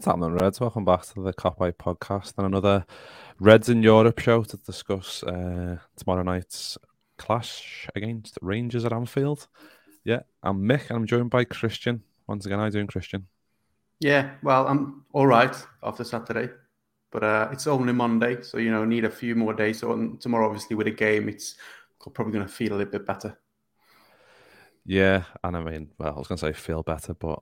[0.00, 0.58] What's happening, Reds?
[0.58, 2.86] Welcome back to the Cop Eye podcast and another
[3.38, 6.78] Reds in Europe show to discuss uh, tomorrow night's
[7.18, 9.46] clash against Rangers at Anfield.
[10.02, 12.00] Yeah, I'm Mick and I'm joined by Kristian.
[12.26, 13.24] Once again, how you doing, Kristian?
[13.98, 16.50] Yeah, well, I'm all right after Saturday,
[17.12, 19.80] but uh, it's only Monday, so you know, need a few more days.
[19.80, 21.56] So on, tomorrow, obviously, with a game, it's
[22.14, 23.38] probably going to feel a little bit better.
[24.86, 27.40] Yeah, and I mean, well, I was going to say feel better, but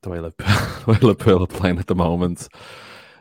[0.00, 2.48] the way Liverpool, are playing at the moment.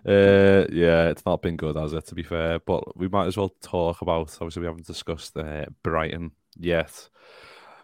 [0.07, 2.05] Uh, yeah, it's not been good, has it?
[2.07, 4.35] To be fair, but we might as well talk about.
[4.41, 7.09] Obviously, we haven't discussed uh, Brighton yet.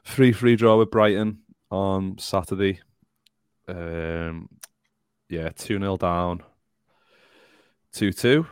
[0.04, 1.40] Three free draw with Brighton
[1.70, 2.80] on Saturday.
[3.68, 4.50] Um,
[5.30, 6.42] yeah, two 0 down,
[7.92, 8.48] two two,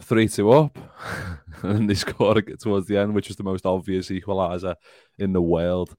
[0.00, 0.76] three two up,
[1.62, 4.74] and they scored towards the end, which was the most obvious equaliser
[5.18, 5.96] in the world.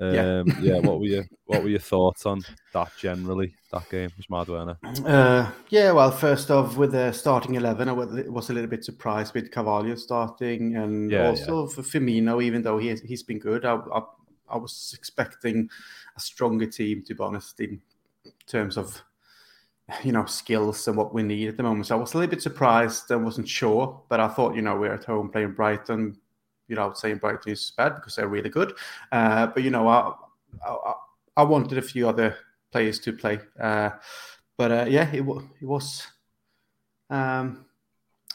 [0.00, 0.42] Um, yeah.
[0.60, 0.78] yeah.
[0.78, 3.54] What were your What were your thoughts on that generally?
[3.70, 4.78] That game was mad, Werner.
[5.04, 5.92] Uh, yeah.
[5.92, 9.94] Well, first off, with the starting eleven, I was a little bit surprised with Carvalho
[9.96, 11.74] starting, and yeah, also yeah.
[11.74, 13.64] for Firmino, even though he has, he's been good.
[13.66, 14.02] I, I,
[14.48, 15.68] I was expecting
[16.16, 17.80] a stronger team, to be honest, in
[18.46, 19.02] terms of
[20.02, 21.86] you know skills and what we need at the moment.
[21.86, 23.12] So I was a little bit surprised.
[23.12, 26.16] I wasn't sure, but I thought you know we're at home playing Brighton
[26.70, 28.74] you know, saying Brighton is bad because they're really good.
[29.10, 30.14] Uh, but you know, I,
[30.64, 30.94] I,
[31.38, 32.36] I wanted a few other
[32.70, 33.40] players to play.
[33.60, 33.90] Uh,
[34.56, 36.06] but uh, yeah, it, it was
[37.10, 37.66] um,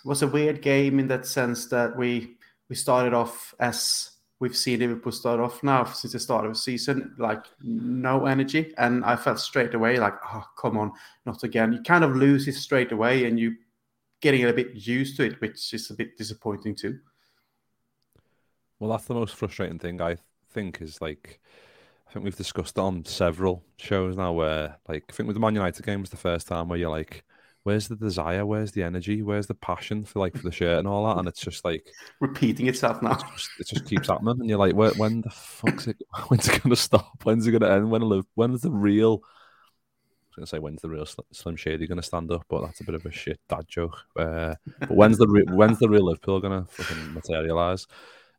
[0.04, 2.36] it was a weird game in that sense that we
[2.70, 6.60] we started off as we've seen Liverpool start off now since the start of the
[6.60, 10.92] season, like no energy, and I felt straight away like, oh come on,
[11.26, 11.72] not again.
[11.72, 13.56] You kind of lose it straight away, and you
[14.22, 17.00] getting a bit used to it, which is a bit disappointing too.
[18.80, 20.18] Well, that's the most frustrating thing I
[20.52, 21.40] think is like
[22.08, 25.56] I think we've discussed on several shows now where like I think with the Man
[25.56, 27.24] United game was the first time where you're like,
[27.64, 30.88] where's the desire, where's the energy, where's the passion for like for the shirt and
[30.88, 31.86] all that, and it's just like
[32.22, 33.16] repeating itself now.
[33.16, 35.98] Just, it just keeps happening, and you're like, when, when the fuck's it?
[36.28, 37.24] When's it gonna stop?
[37.24, 37.90] When's it gonna end?
[37.90, 38.26] When live?
[38.36, 39.22] When's the real?
[39.24, 42.84] I was gonna say when's the real Slim Shady gonna stand up, but that's a
[42.84, 43.98] bit of a shit dad joke.
[44.16, 47.88] Uh, but when's the re- when's the real Liverpool gonna fucking materialize?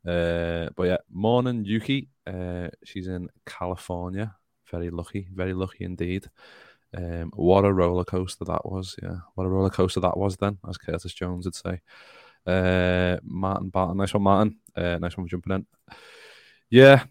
[0.07, 2.09] Uh, but yeah, morning Yuki.
[2.27, 4.35] Uh, she's in California.
[4.71, 6.29] Very lucky, very lucky indeed.
[6.97, 8.97] Um, what a roller coaster that was.
[9.03, 11.81] Yeah, what a roller coaster that was then, as Curtis Jones would say.
[12.47, 14.57] Uh, Martin Barton, nice one, Martin.
[14.75, 15.67] Uh, nice one for jumping in.
[16.71, 17.05] Yeah.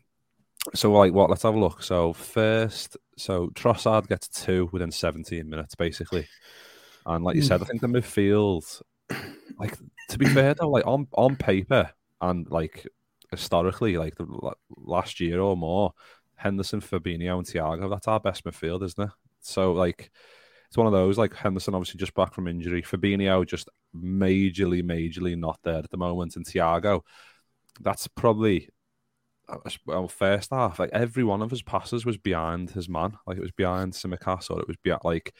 [0.73, 1.29] So like what?
[1.29, 1.83] Let's have a look.
[1.83, 6.27] So first, so Trossard gets two within 17 minutes, basically.
[7.05, 8.81] And like you said, I think the midfield,
[9.59, 9.77] like
[10.09, 11.91] to be fair though, like on on paper,
[12.21, 12.87] and like
[13.31, 15.93] historically, like the last year or more,
[16.35, 19.13] Henderson, Fabinho, and Thiago, that's our best midfield, isn't it?
[19.41, 20.11] So like
[20.67, 25.37] it's one of those like Henderson obviously just back from injury, Fabinho just majorly, majorly
[25.37, 27.01] not there at the moment, and Thiago,
[27.81, 28.69] that's probably
[29.85, 33.17] well, first half, like every one of his passes was behind his man.
[33.27, 35.33] Like it was behind Tsimikas or it was behind, like,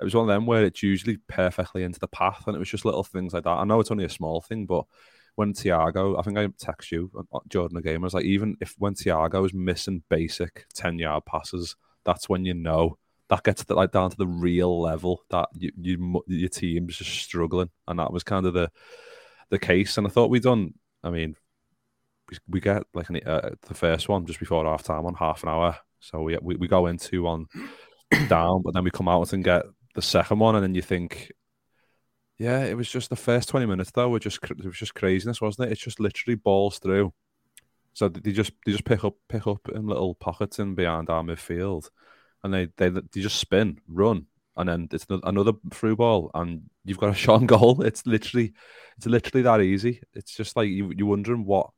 [0.00, 2.44] it was one of them where it's usually perfectly into the path.
[2.46, 3.50] And it was just little things like that.
[3.50, 4.86] I know it's only a small thing, but
[5.34, 7.10] when Thiago, I think I text you,
[7.48, 11.24] Jordan, the game, I was like, even if when Thiago is missing basic 10 yard
[11.26, 12.98] passes, that's when you know
[13.28, 17.10] that gets to, like down to the real level that you, you your team's just
[17.10, 17.70] struggling.
[17.86, 18.70] And that was kind of the
[19.50, 19.96] the case.
[19.98, 21.36] And I thought we'd done, I mean,
[22.30, 25.42] we, we get like an, uh, the first one just before half time on half
[25.42, 25.76] an hour.
[26.00, 27.46] So we, we, we go into one
[28.28, 31.30] down, but then we come out and get the second one, and then you think,
[32.40, 34.08] yeah, it was just the first twenty minutes though.
[34.08, 35.72] Were just it was just craziness, wasn't it?
[35.72, 37.12] It's just literally balls through.
[37.92, 41.22] So they just they just pick up pick up in little pockets in behind our
[41.22, 41.90] midfield,
[42.42, 44.24] and they they they just spin, run,
[44.56, 47.82] and then it's another through ball, and you've got a shot on goal.
[47.82, 48.54] It's literally
[48.96, 50.00] it's literally that easy.
[50.14, 51.70] It's just like you you're wondering what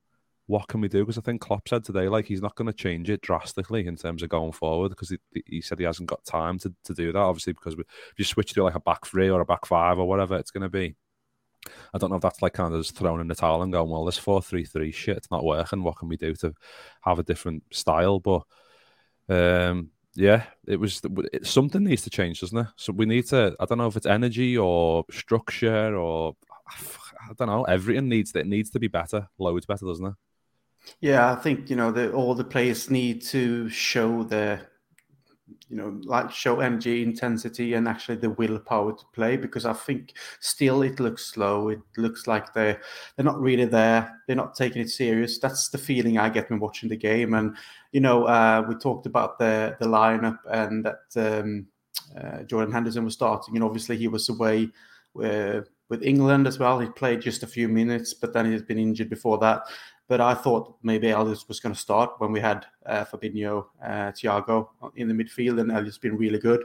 [0.46, 1.00] what can we do?
[1.00, 3.96] Because I think Klopp said today, like he's not going to change it drastically in
[3.96, 7.12] terms of going forward because he, he said he hasn't got time to, to do
[7.12, 7.18] that.
[7.18, 10.06] Obviously, because if you switch to like a back three or a back five or
[10.06, 10.96] whatever it's going to be,
[11.94, 13.88] I don't know if that's like kind of just thrown in the towel and going,
[13.88, 15.82] well, this four three three shit, it's not working.
[15.82, 16.54] What can we do to
[17.02, 18.18] have a different style?
[18.18, 18.42] But
[19.28, 21.00] um, yeah, it was
[21.32, 22.66] it, something needs to change, doesn't it?
[22.76, 23.54] So we need to.
[23.60, 26.34] I don't know if it's energy or structure or
[26.68, 27.64] I don't know.
[27.64, 30.14] Everything needs it needs to be better, loads better, doesn't it?
[31.00, 34.68] Yeah, I think you know that all the players need to show their,
[35.68, 39.36] you know, like show energy, intensity, and actually the willpower to play.
[39.36, 41.68] Because I think still it looks slow.
[41.68, 42.80] It looks like they're
[43.16, 44.20] they're not really there.
[44.26, 45.38] They're not taking it serious.
[45.38, 47.34] That's the feeling I get when watching the game.
[47.34, 47.56] And
[47.92, 51.66] you know, uh, we talked about the the lineup and that um,
[52.16, 54.70] uh, Jordan Henderson was starting, and obviously he was away.
[55.22, 56.80] Uh, with England as well.
[56.80, 59.64] He played just a few minutes, but then he's been injured before that.
[60.12, 64.12] But I thought maybe Ellis was going to start when we had uh, Fabinho, uh,
[64.12, 66.64] Thiago in the midfield, and Elliott's been really good.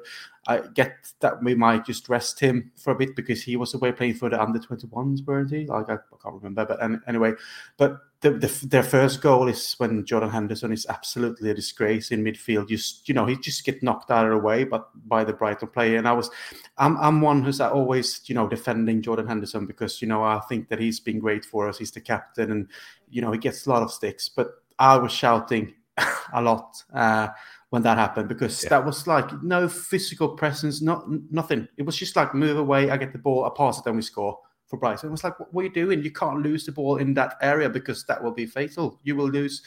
[0.50, 3.94] I get that we might just rest him for a bit because he was away
[3.94, 5.66] playing for the under 21s, weren't he?
[5.66, 7.36] Like I, I can't remember, but anyway,
[7.78, 12.24] but the, the, their first goal is when Jordan Henderson is absolutely a disgrace in
[12.24, 12.70] midfield.
[12.70, 15.68] Just you know, he just get knocked out of the way, but by the Brighton
[15.68, 15.98] player.
[15.98, 16.32] And I was,
[16.80, 20.68] I'm, I'm one who's always you know defending Jordan Henderson because you know I think
[20.70, 21.78] that he's been great for us.
[21.78, 22.68] He's the captain, and
[23.10, 24.30] you know he gets a lot of sticks.
[24.30, 24.48] But
[24.80, 25.76] I was shouting
[26.34, 27.28] a lot uh,
[27.70, 28.70] when that happened because yeah.
[28.70, 31.68] that was like no physical presence, not nothing.
[31.78, 34.02] It was just like move away, I get the ball, I pass it, then we
[34.02, 35.10] score for Brighton.
[35.10, 36.04] It was like, what are you doing?
[36.04, 39.00] You can't lose the ball in that area because that will be fatal.
[39.04, 39.62] You will lose.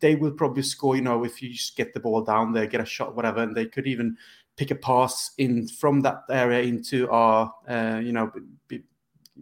[0.00, 2.80] They will probably score, you know, if you just get the ball down there, get
[2.80, 4.16] a shot, whatever, and they could even
[4.56, 8.30] pick a pass in from that area into our, uh, you know,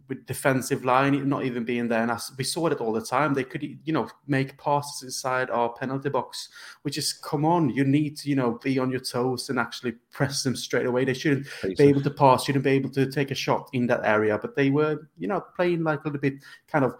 [0.09, 2.03] with defensive line not even being there.
[2.03, 3.35] And we saw it all the time.
[3.35, 6.49] They could, you know, make passes inside our penalty box,
[6.83, 9.93] which is come on, you need to, you know, be on your toes and actually
[10.11, 11.05] press them straight away.
[11.05, 14.05] They shouldn't be able to pass, shouldn't be able to take a shot in that
[14.05, 14.39] area.
[14.39, 16.95] But they were, you know, playing like a little bit kind of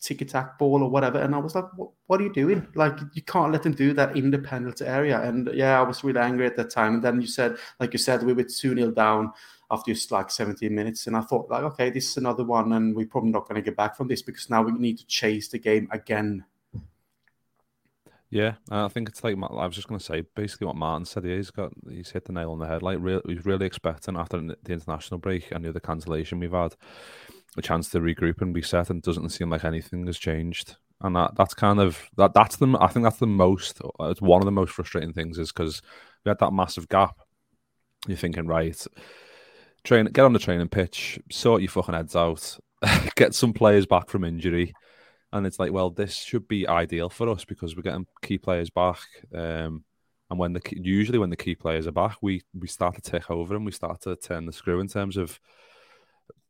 [0.00, 1.18] ticky tack ball or whatever.
[1.18, 1.64] And I was like,
[2.06, 2.66] what, are you doing?
[2.74, 5.20] Like, you can't let them do that in the penalty area.
[5.20, 6.94] And yeah, I was really angry at that time.
[6.94, 9.32] And then you said, like you said, we were 2 0 down
[9.70, 11.06] after just like 17 minutes.
[11.06, 13.62] And I thought, like, okay, this is another one, and we're probably not going to
[13.62, 16.44] get back from this because now we need to chase the game again.
[18.28, 21.04] Yeah, uh, I think it's like I was just going to say basically what Martin
[21.04, 21.24] said.
[21.24, 22.82] He's got he's hit the nail on the head.
[22.82, 26.74] Like, real, he's really expecting after the international break and the other cancellation we've had
[27.56, 30.76] a chance to regroup and reset, and doesn't seem like anything has changed.
[31.00, 34.40] And that that's kind of that that's the I think that's the most it's one
[34.40, 35.82] of the most frustrating things is because
[36.24, 37.18] we had that massive gap.
[38.06, 38.86] You're thinking, right,
[39.84, 42.58] train, get on the training pitch, sort your fucking heads out,
[43.16, 44.74] get some players back from injury,
[45.32, 48.70] and it's like, well, this should be ideal for us because we're getting key players
[48.70, 48.98] back.
[49.34, 49.84] Um,
[50.30, 53.30] and when the usually when the key players are back, we we start to take
[53.30, 55.38] over and we start to turn the screw in terms of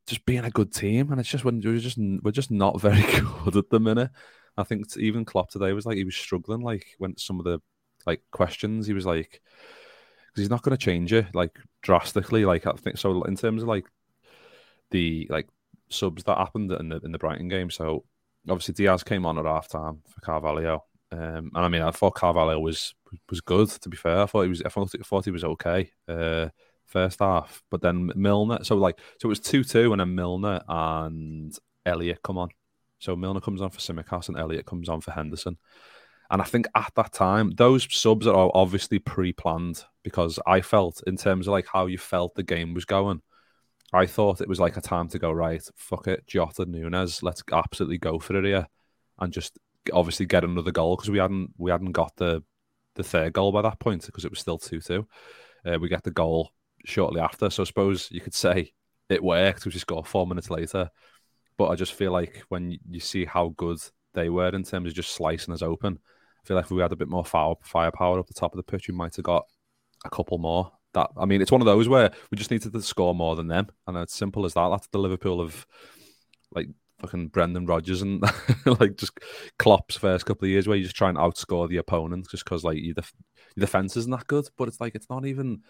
[0.07, 1.11] just being a good team.
[1.11, 3.03] And it's just when we're just we're just not very
[3.45, 4.11] good at the minute.
[4.57, 6.61] I think even Klopp today was like he was struggling.
[6.61, 7.61] Like when some of the
[8.07, 9.41] like questions, he was like
[10.33, 12.45] because he's not going to change it like drastically.
[12.45, 13.23] Like I think so.
[13.23, 13.87] In terms of like
[14.91, 15.49] the like
[15.89, 18.05] subs that happened in the in the Brighton game, so
[18.49, 20.85] obviously Diaz came on at half time for Carvalho.
[21.11, 22.95] Um, and I mean, I thought Carvalho was
[23.31, 23.69] was good.
[23.69, 24.63] To be fair, I thought he was.
[24.63, 26.49] I thought, he was okay uh,
[26.93, 28.63] first half, but then Milner.
[28.63, 31.57] So like, so it was two two, and then Milner and
[31.87, 32.51] Elliott come on.
[32.99, 35.57] So Milner comes on for Tsimikas, and Elliott comes on for Henderson.
[36.31, 41.17] And I think at that time, those subs are obviously pre-planned because I felt, in
[41.17, 43.21] terms of like how you felt the game was going,
[43.93, 45.63] I thought it was like a time to go right.
[45.77, 47.23] Fuck it, Jota Nunez.
[47.23, 48.67] Let's absolutely go for it here,
[49.19, 49.59] and just
[49.93, 52.43] obviously get another goal because we hadn't we hadn't got the
[52.95, 55.07] the third goal by that point because it was still two two.
[55.67, 56.51] Uh, we get the goal
[56.85, 58.73] shortly after, so I suppose you could say
[59.09, 59.65] it worked.
[59.65, 60.91] We just got four minutes later,
[61.57, 63.79] but I just feel like when you see how good
[64.15, 65.99] they were in terms of just slicing us open,
[66.43, 68.57] I feel like if we had a bit more fire, firepower up the top of
[68.57, 69.47] the pitch, we might have got
[70.05, 70.73] a couple more.
[70.95, 73.49] That I mean, it's one of those where we just needed to score more than
[73.49, 74.69] them, and it's simple as that.
[74.69, 75.67] That's the Liverpool of
[76.55, 76.69] like
[77.01, 78.23] fucking Brendan Rodgers and
[78.81, 79.19] like just
[79.59, 82.63] Klopp's first couple of years where you just try and outscore the opponent just because
[82.63, 83.13] like your, def-
[83.57, 84.49] your defense isn't that good.
[84.57, 85.63] But it's like it's not even.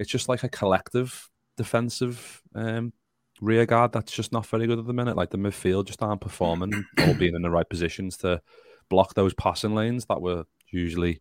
[0.00, 1.28] It's just like a collective
[1.58, 2.94] defensive um,
[3.42, 5.14] rear guard that's just not very good at the minute.
[5.14, 8.40] Like the midfield just aren't performing or being in the right positions to
[8.88, 11.20] block those passing lanes that were usually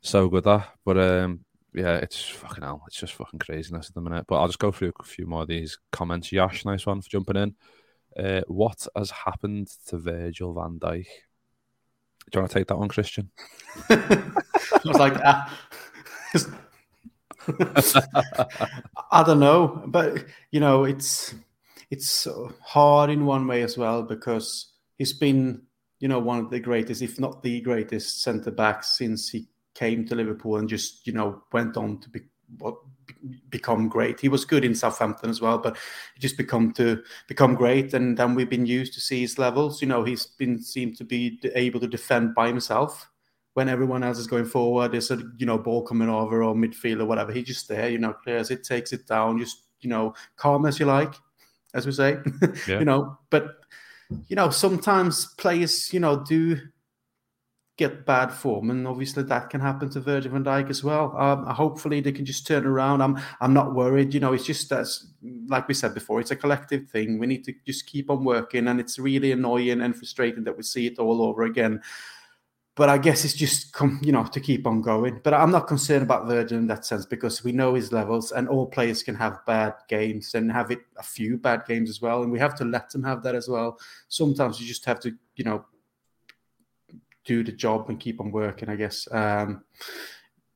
[0.00, 0.66] so good at.
[0.86, 1.40] But um,
[1.74, 2.82] yeah, it's fucking hell.
[2.86, 4.24] It's just fucking craziness at the minute.
[4.26, 6.32] But I'll just go through a few more of these comments.
[6.32, 7.54] Yash, nice one for jumping in.
[8.16, 11.04] Uh, what has happened to Virgil van Dijk?
[12.30, 13.28] Do you want to take that one, Kristian?
[13.90, 14.40] I
[14.86, 15.54] was like, ah.
[19.10, 21.34] I don't know, but you know, it's
[21.90, 22.26] it's
[22.62, 25.62] hard in one way as well because he's been,
[25.98, 30.06] you know, one of the greatest, if not the greatest, centre backs since he came
[30.06, 32.20] to Liverpool and just, you know, went on to be
[33.50, 34.20] become great.
[34.20, 35.76] He was good in Southampton as well, but
[36.14, 37.92] he just become to become great.
[37.92, 39.82] And then we've been used to see his levels.
[39.82, 43.09] You know, he's been seemed to be able to defend by himself
[43.54, 44.92] when everyone else is going forward.
[44.92, 47.32] There's a you know ball coming over or midfield or whatever.
[47.32, 47.88] He's just there.
[47.88, 49.38] You know, clears it, takes it down.
[49.38, 51.14] Just you know, calm as you like,
[51.74, 52.18] as we say.
[52.66, 52.78] Yeah.
[52.78, 53.56] you know, but
[54.28, 56.58] you know sometimes players you know do
[57.80, 61.16] get bad form, and obviously that can happen to Virgil van Dijk as well.
[61.16, 63.00] Um, hopefully they can just turn around.
[63.00, 64.12] I'm I'm not worried.
[64.12, 65.06] You know, it's just that's
[65.48, 67.18] like we said before, it's a collective thing.
[67.18, 70.62] We need to just keep on working, and it's really annoying and frustrating that we
[70.62, 71.80] see it all over again.
[72.76, 75.20] But I guess it's just come, you know, to keep on going.
[75.22, 78.48] But I'm not concerned about Virgil in that sense because we know his levels, and
[78.48, 82.22] all players can have bad games and have it a few bad games as well,
[82.22, 83.78] and we have to let them have that as well.
[84.08, 85.66] Sometimes you just have to, you know,
[87.24, 89.06] do the job and keep on working, I guess.
[89.10, 89.64] Um,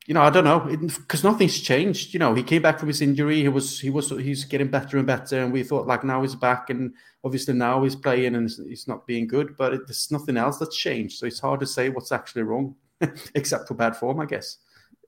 [0.07, 2.13] you know, I don't know because nothing's changed.
[2.13, 3.41] You know, he came back from his injury.
[3.41, 6.35] He was he was he's getting better and better, and we thought like now he's
[6.35, 6.93] back, and
[7.25, 9.57] obviously now he's playing and he's not being good.
[9.57, 12.75] But it, there's nothing else that's changed, so it's hard to say what's actually wrong,
[13.35, 14.59] except for bad form, I guess.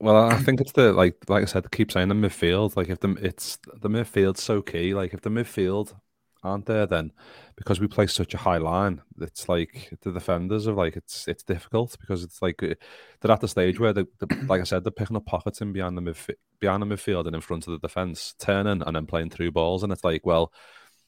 [0.00, 2.76] Well, I think it's the like like I said, keep saying the midfield.
[2.76, 4.94] Like if the it's the midfield's so key.
[4.94, 5.94] Like if the midfield
[6.42, 7.12] aren't there, then
[7.56, 11.42] because we play such a high line, it's like the defenders are like it's it's
[11.42, 12.74] difficult because it's like uh,
[13.20, 14.04] they're at the stage where they,
[14.46, 17.34] like I said, they're picking up pockets in behind the midf- behind the midfield and
[17.34, 20.52] in front of the defense, turning and then playing through balls, and it's like well,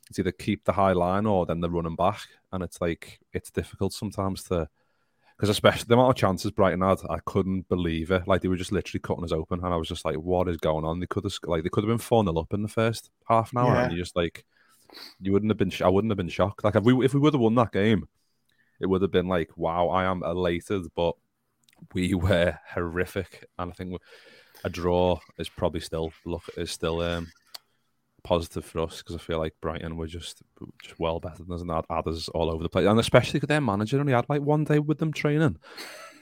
[0.09, 2.21] it's either keep the high line or then they're running back,
[2.53, 4.69] and it's like it's difficult sometimes to
[5.37, 8.27] because especially the amount of chances Brighton had, I couldn't believe it.
[8.27, 10.57] Like they were just literally cutting us open, and I was just like, "What is
[10.57, 12.69] going on?" They could have like they could have been four 0 up in the
[12.69, 13.85] first half an hour, yeah.
[13.85, 14.45] and you just like
[15.21, 15.73] you wouldn't have been.
[15.85, 16.65] I wouldn't have been shocked.
[16.65, 18.09] Like if we if we would have won that game,
[18.81, 20.87] it would have been like, wow, I am elated.
[20.95, 21.15] But
[21.95, 24.01] we were horrific, and I think
[24.65, 27.29] a draw is probably still look is still um,
[28.25, 30.43] positive for us because I feel like Brighton were just
[30.83, 33.49] just well better than us and had others all over the place, and especially because
[33.49, 35.59] their manager only had like one day with them training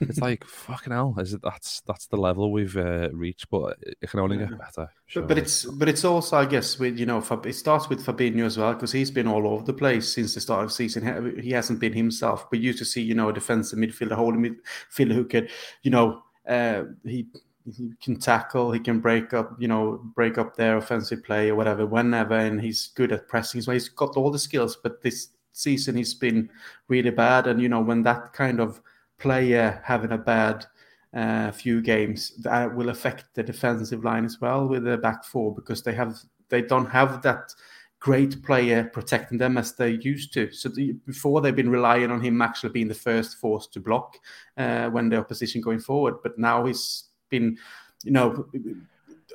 [0.00, 1.14] it's like fucking hell.
[1.18, 4.88] Is it that's that's the level we've uh, reached, but it can only get better.
[5.14, 8.44] But, but, it's but it's also, I guess, with you know, it starts with Fabinho
[8.44, 11.40] as well because he's been all over the place since the start of the season.
[11.40, 12.50] He hasn't been himself.
[12.50, 15.50] But used to see, you know, a defensive midfielder, holding midfielder who could,
[15.82, 17.26] you know, uh, he
[17.64, 21.56] he can tackle, he can break up, you know, break up their offensive play or
[21.56, 23.60] whatever, whenever, and he's good at pressing.
[23.60, 26.50] So he's got all the skills, but this season he's been
[26.88, 27.46] really bad.
[27.46, 28.80] And you know, when that kind of
[29.18, 30.66] player having a bad
[31.14, 35.54] uh, few games, that will affect the defensive line as well with the back four
[35.54, 36.16] because they have
[36.48, 37.52] they don't have that
[37.98, 40.52] great player protecting them as they used to.
[40.52, 44.18] So the, before they've been relying on him actually being the first force to block
[44.56, 47.56] uh, when the opposition going forward, but now he's been,
[48.04, 48.46] you know,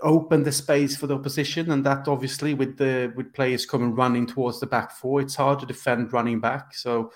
[0.03, 4.25] open the space for the opposition, and that obviously with the with players coming running
[4.25, 6.73] towards the back four, it's hard to defend running back.
[6.75, 7.11] So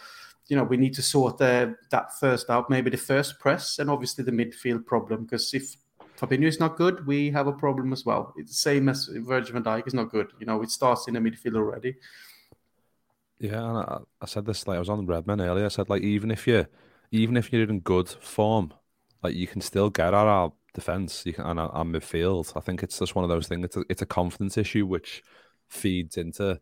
[0.47, 4.23] you know, we need to sort that first out, maybe the first press, and obviously
[4.23, 5.23] the midfield problem.
[5.23, 5.75] Because if
[6.19, 8.33] Fabinho is not good, we have a problem as well.
[8.37, 10.31] It's the same as Virgil van Dijk is not good.
[10.39, 11.95] You know, it starts in the midfield already.
[13.39, 15.65] Yeah, and I, I said this like I was on Redman earlier.
[15.65, 16.65] I said like even if you,
[17.11, 18.73] even if you're in good form,
[19.23, 21.23] like you can still get at our defense.
[21.25, 22.53] You can and our, our midfield.
[22.55, 23.65] I think it's just one of those things.
[23.65, 25.23] It's a, it's a confidence issue which
[25.67, 26.61] feeds into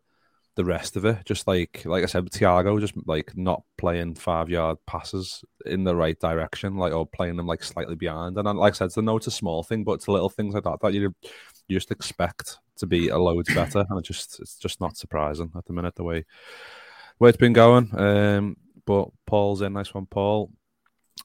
[0.56, 1.18] the rest of it.
[1.24, 5.96] Just like like I said, Thiago just like not playing five yard passes in the
[5.96, 8.38] right direction, like or playing them like slightly behind.
[8.38, 10.64] And like I said, I know it's a small thing, but it's little things like
[10.64, 11.14] that that you
[11.68, 15.50] you just expect to be a loads better, and it just it's just not surprising
[15.56, 16.24] at the minute the way
[17.18, 17.88] where it's been going.
[17.98, 18.56] Um,
[18.86, 20.50] but Paul's in, nice one, Paul.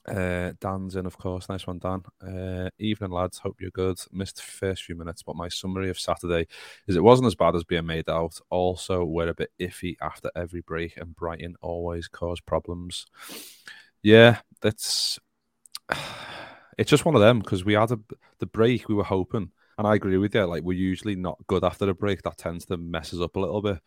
[0.06, 1.48] Uh, Dan's in, of course.
[1.48, 2.02] Nice one, Dan.
[2.22, 3.38] Uh, evening, lads.
[3.38, 3.98] Hope you're good.
[4.12, 6.46] Missed the first few minutes, but my summary of Saturday
[6.86, 8.40] is it wasn't as bad as being made out.
[8.50, 13.06] Also, we're a bit iffy after every break, and Brighton always cause problems.
[14.02, 15.18] Yeah, that's.
[16.78, 18.00] It's just one of them because we had a,
[18.38, 20.46] the break we were hoping, and I agree with you.
[20.46, 22.22] Like we're usually not good after a break.
[22.22, 23.80] That tends to mess us up a little bit.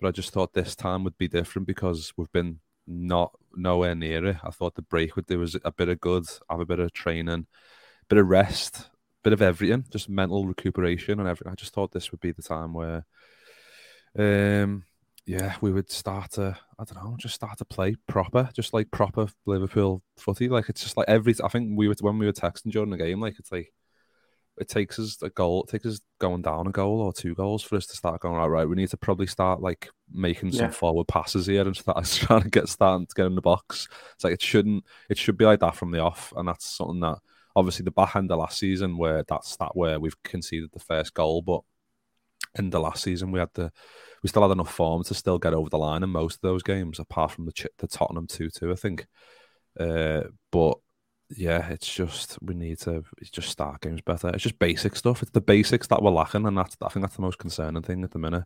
[0.00, 4.24] But I just thought this time would be different because we've been not nowhere near
[4.24, 4.36] it.
[4.42, 6.92] I thought the break would do us a bit of good, have a bit of
[6.92, 7.46] training,
[8.08, 8.88] bit of rest,
[9.22, 11.52] bit of everything, just mental recuperation and everything.
[11.52, 13.04] I just thought this would be the time where,
[14.18, 14.84] um,
[15.26, 18.90] yeah, we would start to, I don't know, just start to play proper, just like
[18.90, 20.48] proper Liverpool footy.
[20.48, 21.34] Like it's just like every.
[21.44, 23.72] I think we were when we were texting during the game, like it's like
[24.60, 27.62] it takes us a goal, it takes us going down a goal or two goals
[27.62, 30.66] for us to start going, all right, we need to probably start like making some
[30.66, 30.70] yeah.
[30.70, 33.88] forward passes here and start trying to get starting to get in the box.
[34.14, 36.32] It's like it shouldn't, it should be like that from the off.
[36.36, 37.18] And that's something that
[37.54, 41.14] obviously the back end of last season where that's that where we've conceded the first
[41.14, 41.60] goal, but
[42.58, 43.70] in the last season we had the,
[44.22, 46.62] we still had enough form to still get over the line in most of those
[46.62, 49.06] games, apart from the the Tottenham two two, I think.
[49.78, 50.78] Uh, but
[51.36, 54.28] yeah, it's just we need to just start games better.
[54.28, 55.22] It's just basic stuff.
[55.22, 58.02] It's the basics that we're lacking, and that's I think that's the most concerning thing
[58.04, 58.44] at the minute.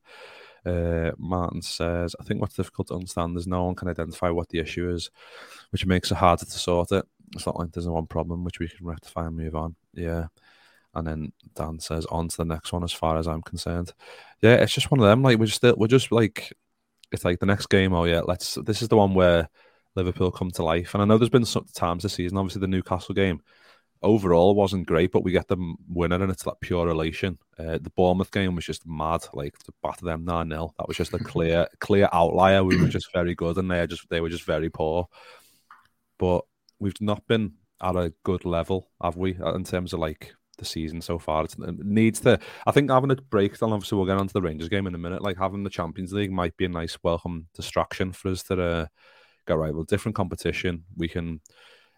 [0.64, 4.48] Uh, Martin says, I think what's difficult to understand is no one can identify what
[4.48, 5.10] the issue is,
[5.70, 7.04] which makes it harder to sort it.
[7.34, 9.74] It's not like there's one problem which we can rectify and move on.
[9.94, 10.26] Yeah.
[10.94, 13.92] And then Dan says, on to the next one as far as I'm concerned.
[14.42, 15.22] Yeah, it's just one of them.
[15.22, 16.52] Like we're just we're just like
[17.12, 19.48] it's like the next game, oh yeah, let's this is the one where
[19.94, 20.94] Liverpool come to life.
[20.94, 23.40] And I know there's been some times this season, obviously the Newcastle game
[24.02, 27.38] overall wasn't great, but we get them winning and it's that pure elation.
[27.58, 30.74] Uh, the Bournemouth game was just mad, like to batter them 9 0.
[30.78, 32.64] That was just a clear, clear outlier.
[32.64, 35.08] We were just very good and they just they were just very poor.
[36.18, 36.44] But
[36.78, 41.00] we've not been at a good level, have we, in terms of like the season
[41.00, 41.44] so far.
[41.44, 42.38] It needs to.
[42.66, 43.58] I think having a break.
[43.58, 45.22] Then obviously we'll get on to the Rangers game in a minute.
[45.22, 48.86] Like having the Champions League might be a nice welcome distraction for us to uh,
[49.46, 49.74] go right.
[49.74, 50.84] Well, different competition.
[50.96, 51.40] We can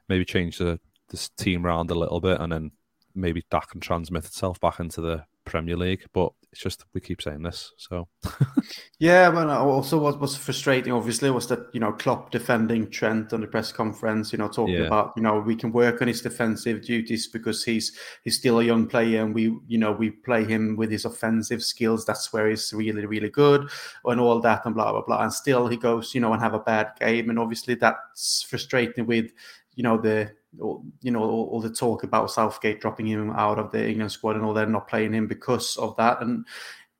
[0.08, 0.80] maybe change the
[1.10, 2.70] this team around a little bit, and then
[3.14, 6.04] maybe that can transmit itself back into the Premier League.
[6.12, 8.06] But it's just we keep saying this, so
[9.00, 9.28] yeah.
[9.28, 13.40] But uh, also, what was frustrating, obviously, was that you know Klopp defending Trent on
[13.40, 14.30] the press conference.
[14.30, 14.86] You know, talking yeah.
[14.86, 18.64] about you know we can work on his defensive duties because he's he's still a
[18.64, 22.06] young player, and we you know we play him with his offensive skills.
[22.06, 23.68] That's where he's really really good,
[24.04, 25.24] and all that, and blah blah blah.
[25.24, 29.06] And still he goes, you know, and have a bad game, and obviously that's frustrating
[29.06, 29.32] with
[29.74, 33.70] you know the you know all, all, the talk about Southgate dropping him out of
[33.70, 36.20] the England squad and all that, not playing him because of that.
[36.20, 36.46] And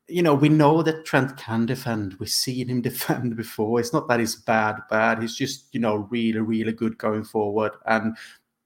[0.08, 2.14] you know we know that Trent can defend.
[2.14, 3.80] We've seen him defend before.
[3.80, 5.20] It's not that he's bad, bad.
[5.20, 7.72] He's just you know really really good going forward.
[7.86, 8.16] And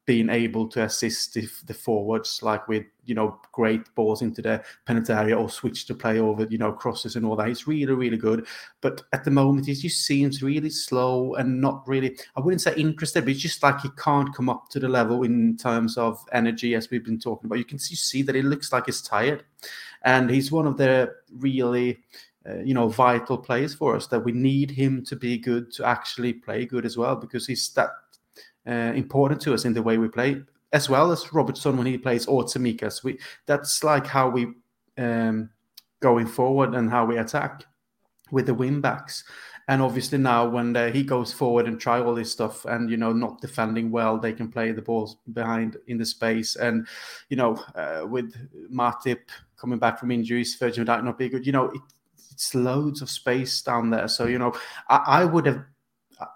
[0.09, 4.65] being able to assist the, the, forwards, like with you know great balls into the
[4.87, 7.47] penalty area or switch to play over you know crosses and all that.
[7.47, 8.47] He's really really good,
[8.81, 12.19] but at the moment he just seems really slow and not really.
[12.35, 15.25] I wouldn't say interested, but it's just like he can't come up to the level
[15.25, 17.59] in terms of energy as we've been talking about.
[17.59, 19.45] You can see, that he looks like he's tired,
[20.05, 21.99] and he's one of the really.
[22.49, 25.85] Uh, you know, vital players for us that we need him to be good to
[25.85, 27.91] actually play good as well because he's that
[28.69, 31.99] uh, important to us in the way we play, as well as Robertson when he
[31.99, 33.03] plays or Tsimikas.
[33.03, 34.49] We that's like how we
[34.99, 35.51] um,
[36.01, 37.65] going forward and how we attack
[38.31, 39.25] with the wing backs.
[39.69, 42.97] And obviously now when the, he goes forward and try all this stuff and you
[42.97, 46.57] know not defending well, they can play the balls behind in the space.
[46.57, 46.87] And
[47.29, 48.35] you know uh, with
[48.73, 49.21] Matip
[49.57, 51.47] coming back from injuries, Virgil might not be good.
[51.47, 51.81] You know it,
[52.33, 54.09] it's loads of space down there.
[54.09, 54.55] So you know
[54.89, 55.65] I, I would have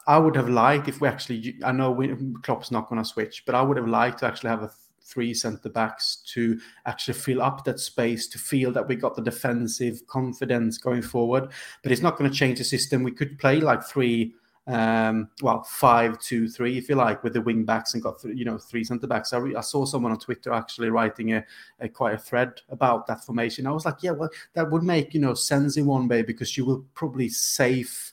[0.06, 1.56] I would have liked if we actually.
[1.64, 4.50] I know we, Klopp's not going to switch, but I would have liked to actually
[4.50, 4.70] have a
[5.04, 9.22] three centre backs to actually fill up that space to feel that we got the
[9.22, 11.48] defensive confidence going forward.
[11.82, 13.02] But it's not going to change the system.
[13.02, 14.34] We could play like three,
[14.68, 18.36] um, well, five, two, three, if you like, with the wing backs and got th-
[18.36, 19.32] you know three centre backs.
[19.32, 21.44] I, re- I, saw someone on Twitter actually writing a,
[21.80, 23.66] a, quite a thread about that formation.
[23.66, 26.56] I was like, yeah, well, that would make you know sense in one way because
[26.56, 28.11] you will probably save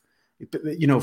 [0.64, 1.02] you know,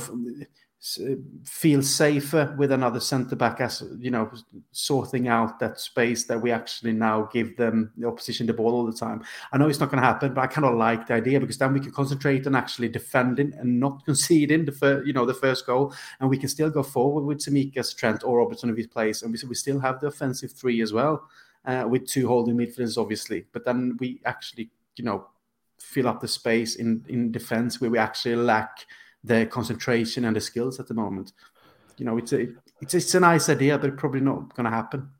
[1.44, 4.30] feel safer with another centre back as you know
[4.72, 8.86] sorting out that space that we actually now give them the opposition the ball all
[8.86, 9.24] the time.
[9.52, 11.58] I know it's not going to happen, but I kind of like the idea because
[11.58, 15.34] then we can concentrate on actually defending and not conceding the first, you know the
[15.34, 19.32] first goal, and we can still go forward with Tsimikas, Trent, or Robertson plays, and
[19.32, 21.26] we, we still have the offensive three as well
[21.64, 23.46] uh, with two holding midfielders, obviously.
[23.52, 25.26] But then we actually you know
[25.80, 28.86] fill up the space in in defence where we actually lack
[29.26, 31.32] the concentration and the skills at the moment.
[31.98, 32.48] You know, it's a
[32.80, 35.10] it's it's a nice idea, but probably not going to happen.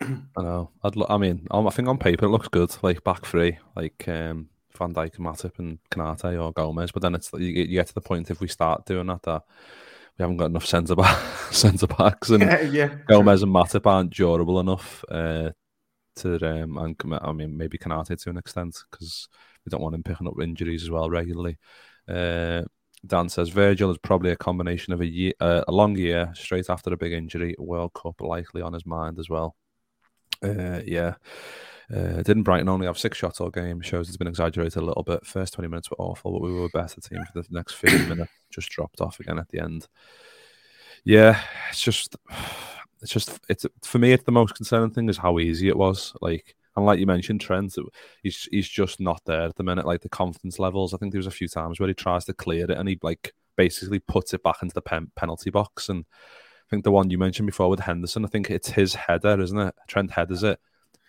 [0.00, 0.70] I know.
[0.82, 0.96] I'd.
[0.96, 2.74] Lo- I mean, I think on paper it looks good.
[2.82, 6.92] Like back three, like um, Van Dijk, and Matip, and Konate or Gomez.
[6.92, 9.42] But then it's you, you get to the point if we start doing that that
[10.18, 11.18] we haven't got enough centre back
[11.52, 12.94] centre backs, and yeah.
[13.06, 15.50] Gomez and Matip aren't durable enough uh,
[16.16, 19.28] to um, and I mean maybe Konate to an extent because
[19.64, 21.58] we don't want him picking up injuries as well regularly.
[22.08, 22.62] Uh,
[23.06, 26.70] Dan says Virgil is probably a combination of a year, uh, a long year straight
[26.70, 29.56] after a big injury, World Cup likely on his mind as well.
[30.42, 31.14] Uh, yeah.
[31.94, 33.80] Uh, didn't Brighton only have six shots all game?
[33.80, 35.26] Shows it's been exaggerated a little bit.
[35.26, 38.06] First 20 minutes were awful, but we were a better team for the next 50
[38.08, 38.32] minutes.
[38.50, 39.86] Just dropped off again at the end.
[41.04, 41.40] Yeah,
[41.70, 42.16] it's just,
[43.02, 46.14] it's just, it's for me, it's the most concerning thing is how easy it was.
[46.22, 47.76] Like, and like you mentioned, Trent,
[48.22, 49.86] he's he's just not there at the minute.
[49.86, 52.34] Like the confidence levels, I think there was a few times where he tries to
[52.34, 55.88] clear it and he like basically puts it back into the pen, penalty box.
[55.88, 59.40] And I think the one you mentioned before with Henderson, I think it's his header,
[59.40, 59.74] isn't it?
[59.86, 60.58] Trent headers it,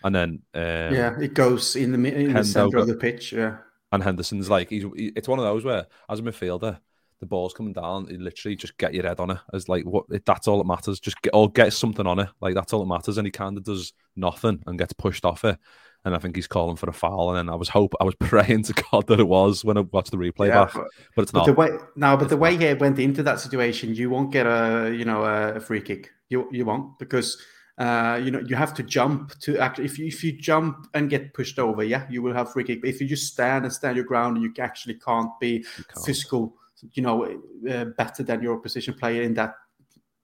[0.04, 3.34] and then um, yeah, it goes in the in the center of the pitch.
[3.34, 3.58] Yeah,
[3.92, 6.80] and Henderson's like he's he, it's one of those where as a midfielder
[7.26, 9.38] the ball's coming down, you literally just get your head on it.
[9.54, 11.00] As like what that's all that matters.
[11.00, 12.30] Just get or get something on it.
[12.40, 13.18] Like that's all that matters.
[13.18, 15.58] And he kind of does nothing and gets pushed off it.
[16.04, 17.30] And I think he's calling for a foul.
[17.30, 19.82] And then I was hope I was praying to God that it was when I
[19.82, 20.74] watched the replay yeah, back.
[20.74, 21.46] But, but it's but not.
[21.48, 24.46] The way, no, but it's the way he went into that situation, you won't get
[24.46, 26.12] a you know a free kick.
[26.30, 27.42] You you won't because
[27.78, 31.10] uh, you know you have to jump to actually if you if you jump and
[31.10, 32.82] get pushed over, yeah, you will have free kick.
[32.82, 36.06] But if you just stand and stand your ground, you actually can't be can't.
[36.06, 36.56] physical
[36.94, 37.24] you know,
[37.70, 39.56] uh, better than your position player in that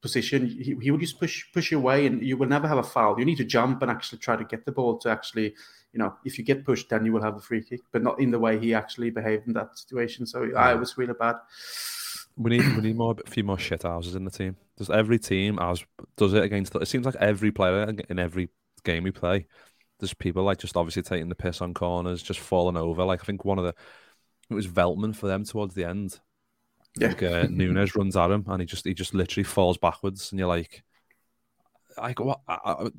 [0.01, 2.83] position, he, he will just push push you away, and you will never have a
[2.83, 3.19] foul.
[3.19, 5.53] You need to jump and actually try to get the ball to actually,
[5.93, 8.19] you know, if you get pushed, then you will have a free kick, but not
[8.19, 10.25] in the way he actually behaved in that situation.
[10.25, 10.57] So yeah.
[10.57, 11.35] I was really bad.
[12.37, 14.55] We need we need more a few more shit houses in the team.
[14.77, 15.83] Does every team as
[16.17, 16.75] does it against?
[16.75, 18.49] It seems like every player in every
[18.83, 19.45] game we play,
[19.99, 23.03] there's people like just obviously taking the piss on corners, just falling over.
[23.03, 23.75] Like I think one of the
[24.49, 26.19] it was Veltman for them towards the end
[26.97, 27.07] yeah.
[27.09, 30.39] Like, uh, Nunez runs at him and he just he just literally falls backwards, and
[30.39, 30.83] you're like,
[31.97, 32.41] like what?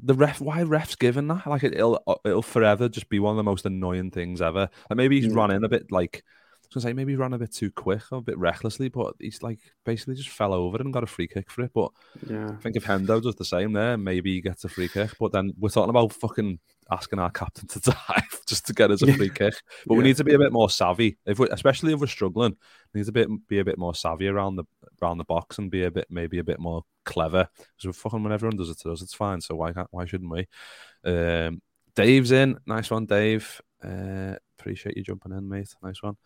[0.03, 0.41] the ref?
[0.41, 1.47] Why refs giving that?
[1.47, 4.69] Like it, will it'll forever just be one of the most annoying things ever.
[4.89, 5.37] Like maybe he's yeah.
[5.37, 6.25] run in a bit like.
[6.73, 8.89] I was gonna say maybe he ran a bit too quick or a bit recklessly,
[8.89, 11.73] but he's like basically just fell over and got a free kick for it.
[11.75, 11.91] But
[12.29, 12.49] yeah.
[12.51, 15.11] I think if Hendo does the same there, maybe he gets a free kick.
[15.21, 16.59] But then we're talking about fucking
[16.91, 19.55] asking our captain to dive just to get us a free kick.
[19.87, 19.99] But yeah.
[19.99, 22.57] we need to be a bit more savvy, if we, especially if we're struggling.
[22.95, 24.65] We need to be, be a bit more savvy around the
[25.03, 27.49] around the box and be a bit maybe a bit more clever.
[27.57, 29.41] Because we're fucking when everyone does it to us, it's fine.
[29.41, 30.49] So why can't, why shouldn't we?
[31.05, 31.61] Um,
[31.95, 33.61] Dave's in, nice one, Dave.
[33.85, 35.75] Uh, appreciate you jumping in, mate.
[35.83, 36.17] Nice one.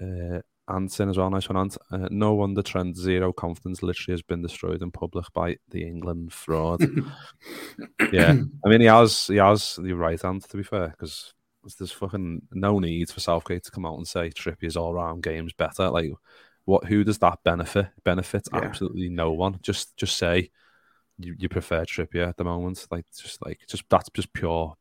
[0.00, 1.76] Uh, Anson as well, nice one, Ant.
[1.90, 6.32] Uh, no wonder Trent zero confidence literally has been destroyed in public by the England
[6.32, 6.80] fraud.
[8.12, 11.34] yeah, I mean he has he has the right hand to be fair because
[11.78, 15.52] there's fucking no need for Southgate to come out and say Trippier's all round games
[15.52, 15.90] better.
[15.90, 16.10] Like,
[16.64, 16.84] what?
[16.84, 17.88] Who does that benefit?
[18.04, 18.60] Benefits yeah.
[18.60, 19.58] absolutely no one.
[19.62, 20.50] Just just say
[21.18, 22.86] you, you prefer Trippier at the moment.
[22.90, 24.76] Like just like just that's just pure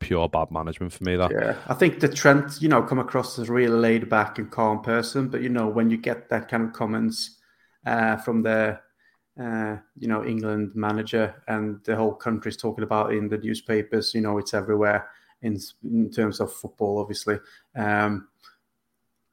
[0.00, 1.16] pure bad management for me.
[1.16, 4.38] That yeah, I think the Trent, you know, come across as a real laid back
[4.38, 7.38] and calm person, but you know, when you get that kind of comments
[7.86, 8.78] uh, from the
[9.40, 14.20] uh, you know England manager and the whole country's talking about in the newspapers, you
[14.20, 15.08] know, it's everywhere
[15.42, 17.38] in in terms of football, obviously.
[17.74, 18.28] Um,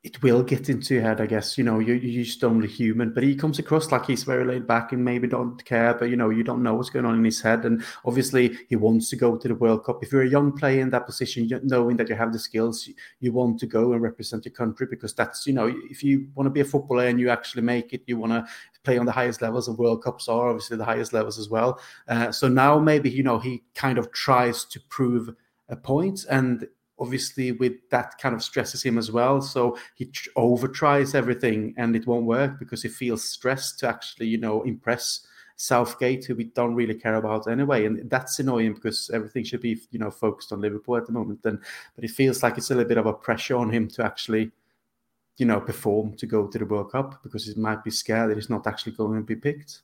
[0.04, 1.58] it will get into your head, I guess.
[1.58, 4.68] You know, you, you're just only human, but he comes across like he's very laid
[4.68, 7.24] back and maybe don't care, but you know, you don't know what's going on in
[7.24, 7.64] his head.
[7.64, 10.04] And obviously, he wants to go to the World Cup.
[10.04, 12.90] If you're a young player in that position, knowing that you have the skills,
[13.22, 16.48] you want to go and represent your country because that's, you know, if you want
[16.48, 18.46] to be a footballer and you actually make it, you want to
[18.84, 21.80] play on the highest levels of World Cups are obviously the highest levels as well.
[22.10, 25.34] Uh, so now maybe, you know, he kind of tries to prove
[25.70, 26.68] a point and
[27.04, 31.96] obviously with that kind of stresses him as well so he over tries everything and
[31.96, 36.46] it won't work because he feels stressed to actually you know impress Southgate, who we
[36.46, 40.52] don't really care about anyway, and that's annoying because everything should be, you know, focused
[40.52, 41.46] on Liverpool at the moment.
[41.46, 41.60] And
[41.96, 44.52] but it feels like it's a little bit of a pressure on him to actually
[45.38, 48.38] you know, perform to go to the World Cup because he might be scared that
[48.38, 49.82] he's not actually going to be picked.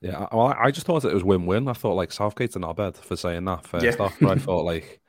[0.00, 1.68] Yeah, well, I just thought it was win-win.
[1.68, 3.96] I thought like Southgate's an knobhead for saying that first yeah.
[3.98, 5.00] off, but I thought like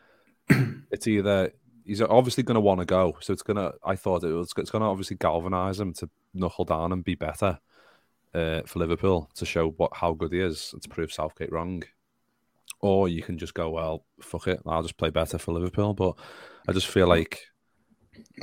[0.91, 1.51] it's either
[1.86, 3.73] he's obviously going to want to go, so it's gonna.
[3.83, 7.15] I thought it was it's going to obviously galvanise him to knuckle down and be
[7.15, 7.60] better
[8.33, 11.83] uh, for Liverpool to show what how good he is and to prove Southgate wrong.
[12.79, 15.95] Or you can just go, well, fuck it, I'll just play better for Liverpool.
[15.95, 16.13] But
[16.67, 17.47] I just feel like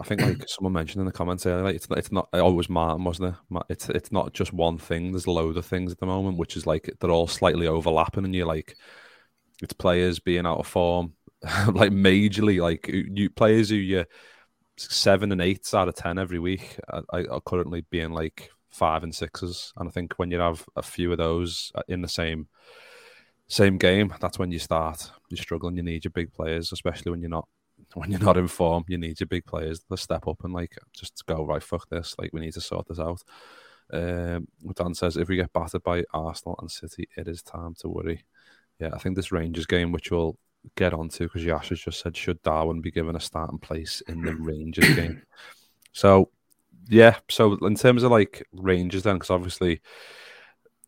[0.01, 3.05] I think like someone mentioned in the comments earlier, like it's it's not always Martin,
[3.05, 3.63] wasn't it?
[3.69, 5.13] It's it's not just one thing.
[5.13, 8.25] There's a load of things at the moment, which is like they're all slightly overlapping,
[8.25, 8.77] and you're like,
[9.63, 11.13] it's players being out of form,
[11.73, 14.05] like majorly, like you players who you
[14.77, 19.15] seven and eights out of ten every week are, are currently being like five and
[19.15, 22.49] sixes, and I think when you have a few of those in the same
[23.49, 25.77] same game, that's when you start you're struggling.
[25.77, 27.49] You need your big players, especially when you're not
[27.95, 30.77] when you're not in form, you need your big players to step up and like
[30.93, 31.63] just go right.
[31.63, 32.15] Fuck this!
[32.19, 33.23] Like we need to sort this out.
[33.93, 37.89] Um, Dan says if we get battered by Arsenal and City, it is time to
[37.89, 38.25] worry.
[38.81, 40.39] Yeah, I think this Rangers game, which we'll
[40.77, 44.23] get onto because Yash has just said, should Darwin be given a starting place in
[44.23, 45.23] the Rangers game?
[45.93, 46.31] So,
[46.89, 47.17] yeah.
[47.31, 49.81] So in terms of like Rangers, then because obviously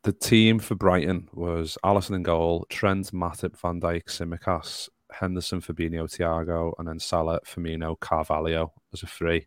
[0.03, 6.05] the team for Brighton was Alisson in goal, Trent, Matip, Van Dijk, Tsimikas, Henderson, Fabinho,
[6.05, 9.47] Thiago, and then Salah, Firmino, Carvalho as a three.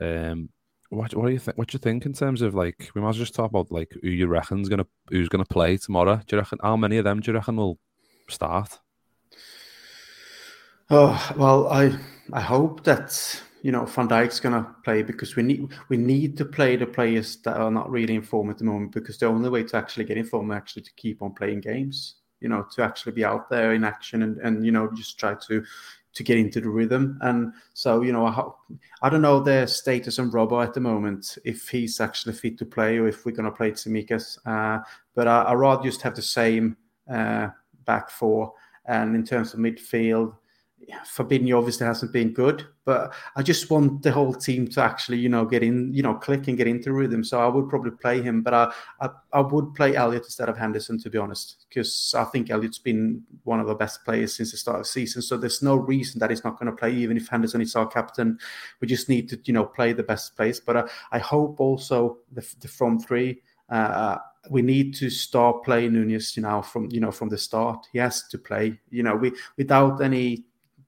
[0.00, 0.50] Um,
[0.90, 1.56] what, what do you think?
[1.56, 3.92] What do you think in terms of like we might well just talk about like
[4.02, 6.16] who you reckon's gonna who's gonna play tomorrow?
[6.16, 7.78] Do you reckon how many of them do you reckon will
[8.28, 8.78] start?
[10.90, 11.96] Oh well, I
[12.32, 16.44] I hope that you know Van Dijk's gonna play because we need we need to
[16.44, 19.48] play the players that are not really in form at the moment because the only
[19.48, 22.66] way to actually get in form is actually to keep on playing games you know
[22.74, 25.64] to actually be out there in action and, and you know just try to
[26.14, 27.18] to get into the rhythm.
[27.22, 31.38] And so you know I, I don't know their status on Robbo at the moment
[31.44, 34.38] if he's actually fit to play or if we're going to play Tsimikas.
[34.44, 34.82] Uh,
[35.14, 36.76] but I, I rather just have the same
[37.10, 37.48] uh,
[37.86, 38.52] back four.
[38.84, 40.34] And in terms of midfield
[41.04, 45.28] Fabinho obviously hasn't been good, but I just want the whole team to actually, you
[45.28, 47.24] know, get in, you know, click and get into rhythm.
[47.24, 50.56] So I would probably play him, but I, I, I would play Elliott instead of
[50.56, 54.52] Henderson, to be honest, because I think Elliott's been one of the best players since
[54.52, 55.22] the start of the season.
[55.22, 57.86] So there's no reason that he's not going to play, even if Henderson is our
[57.86, 58.38] captain.
[58.80, 60.60] We just need to, you know, play the best players.
[60.60, 63.42] But I, I hope also the, the front three.
[63.68, 64.18] Uh,
[64.50, 67.86] we need to start playing Nunez, you know, from you know from the start.
[67.92, 68.80] He has to play.
[68.90, 70.44] You know, we without any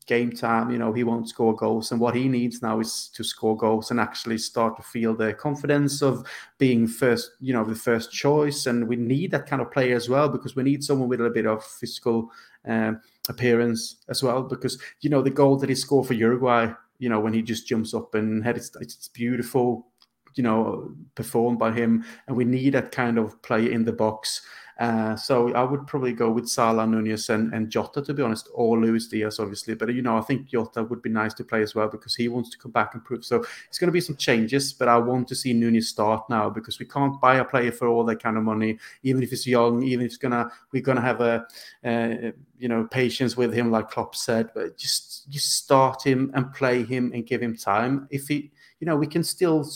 [0.07, 1.91] game time, you know, he won't score goals.
[1.91, 5.33] And what he needs now is to score goals and actually start to feel the
[5.33, 6.27] confidence of
[6.59, 8.67] being first, you know, the first choice.
[8.67, 11.31] And we need that kind of player as well because we need someone with a
[11.31, 12.31] bit of physical
[12.67, 14.43] um, appearance as well.
[14.43, 17.67] Because, you know, the goal that he scored for Uruguay, you know, when he just
[17.67, 19.87] jumps up and head, it's, it's beautiful,
[20.35, 22.05] you know, performed by him.
[22.27, 24.43] And we need that kind of player in the box.
[24.79, 28.49] Uh, so I would probably go with Salah, Nunez, and, and Jota, to be honest,
[28.53, 29.75] or Luis Diaz, obviously.
[29.75, 32.29] But, you know, I think Jota would be nice to play as well because he
[32.29, 33.25] wants to come back and prove.
[33.25, 36.51] So it's going to be some changes, but I want to see Nunez start now
[36.51, 39.47] because we can't buy a player for all that kind of money, even if he's
[39.47, 41.47] young, even if it's to, we're going to have a,
[41.85, 46.53] uh, you know, patience with him, like Klopp said, but just, just start him and
[46.53, 48.09] play him and give him time.
[48.11, 49.69] If he, you know, we can still,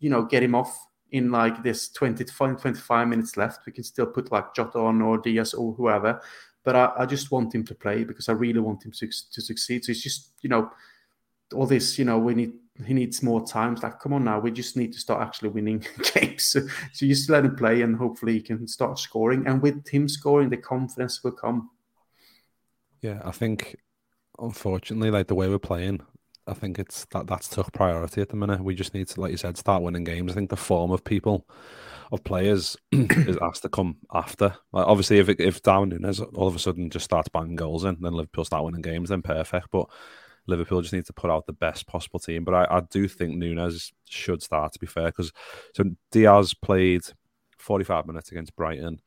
[0.00, 3.66] you know, get him off in like this 20 to 25 minutes left.
[3.66, 6.20] We can still put like Jota on or Diaz or whoever.
[6.64, 9.40] But I, I just want him to play because I really want him to, to
[9.40, 9.84] succeed.
[9.84, 10.70] So it's just, you know,
[11.54, 12.52] all this, you know, we need
[12.86, 13.74] he needs more time.
[13.74, 16.46] It's like, come on now, we just need to start actually winning games.
[16.46, 16.60] So,
[16.92, 19.46] so just let him play and hopefully he can start scoring.
[19.46, 21.70] And with him scoring, the confidence will come.
[23.02, 23.76] Yeah, I think
[24.38, 26.00] unfortunately, like the way we're playing,
[26.46, 28.62] I think it's that that's took priority at the minute.
[28.62, 30.32] We just need to, like you said, start winning games.
[30.32, 31.46] I think the form of people,
[32.10, 34.54] of players, is asked to come after.
[34.72, 37.84] Like obviously, if it, if Darwin Nunez all of a sudden just starts banging goals
[37.84, 39.68] in, then Liverpool start winning games, then perfect.
[39.70, 39.86] But
[40.48, 42.42] Liverpool just need to put out the best possible team.
[42.44, 44.72] But I, I do think Nunez should start.
[44.72, 45.32] To be fair, because
[45.74, 47.02] so Diaz played
[47.58, 49.00] forty five minutes against Brighton.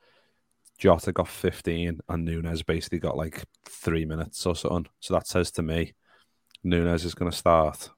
[0.78, 4.88] Jota got 15 and Nunez basically got like three minutes or something.
[5.00, 5.94] So that says to me
[6.66, 7.90] Nunez is going to start.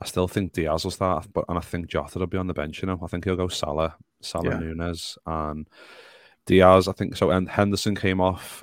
[0.00, 2.54] I still think Diaz will start, but and I think Jota will be on the
[2.54, 2.82] bench.
[2.82, 4.58] You know, I think he'll go Salah, Salah, yeah.
[4.58, 5.66] Nunez, and
[6.44, 6.88] Diaz.
[6.88, 7.30] I think so.
[7.30, 8.62] And Henderson came off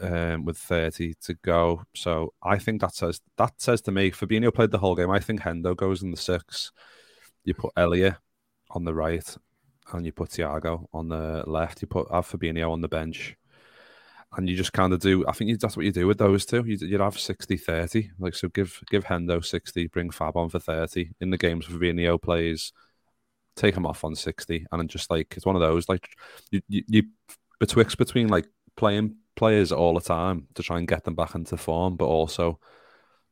[0.00, 4.12] um, with thirty to go, so I think that says that says to me.
[4.12, 5.10] Fabinho played the whole game.
[5.10, 6.70] I think Hendo goes in the six.
[7.42, 8.14] You put Elliott
[8.70, 9.36] on the right,
[9.92, 11.82] and you put Thiago on the left.
[11.82, 13.36] You put have Fabinho on the bench,
[14.36, 15.24] and you just kind of do.
[15.28, 16.64] I think you, that's what you do with those two.
[16.64, 18.10] You, would have 60 30.
[18.18, 21.10] Like, so give give Hendo 60, bring Fab on for 30.
[21.20, 22.72] In the games, Fabinho plays,
[23.56, 24.66] take him off on 60.
[24.70, 26.10] And then just like, it's one of those, like,
[26.50, 27.02] you, you, you
[27.60, 31.56] betwixt between like playing players all the time to try and get them back into
[31.56, 32.58] form, but also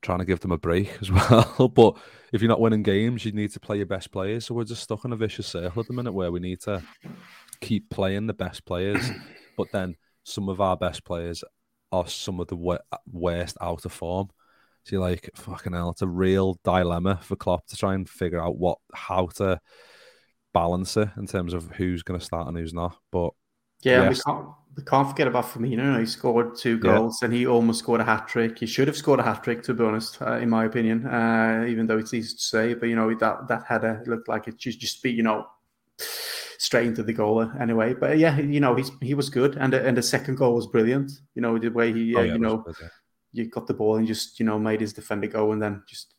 [0.02, 1.68] trying to give them a break as well.
[1.68, 1.96] but
[2.32, 4.46] if you're not winning games, you need to play your best players.
[4.46, 6.82] So we're just stuck in a vicious circle at the minute where we need to
[7.60, 9.10] keep playing the best players,
[9.56, 11.44] but then some of our best players
[11.90, 12.78] are some of the
[13.10, 14.28] worst out of form.
[14.84, 18.42] So you're like, fucking hell, it's a real dilemma for Klopp to try and figure
[18.42, 19.60] out what how to
[20.52, 22.96] balance it in terms of who's going to start and who's not.
[23.10, 23.30] But
[23.82, 24.18] yeah, yes.
[24.18, 26.00] we can't we can't forget about Firmino.
[26.00, 27.26] He scored two goals yeah.
[27.26, 28.58] and he almost scored a hat trick.
[28.58, 31.06] He should have scored a hat trick, to be honest, uh, in my opinion.
[31.06, 34.48] Uh, even though it's easy to say, but you know that that header looked like
[34.48, 35.46] it just just be you know
[36.62, 37.92] straight into the goal anyway.
[37.92, 41.10] But yeah, you know, he's he was good, and and the second goal was brilliant.
[41.34, 42.88] You know, the way he, oh, uh, yeah, you know, good, yeah.
[43.32, 46.14] you got the ball and just you know made his defender go, and then just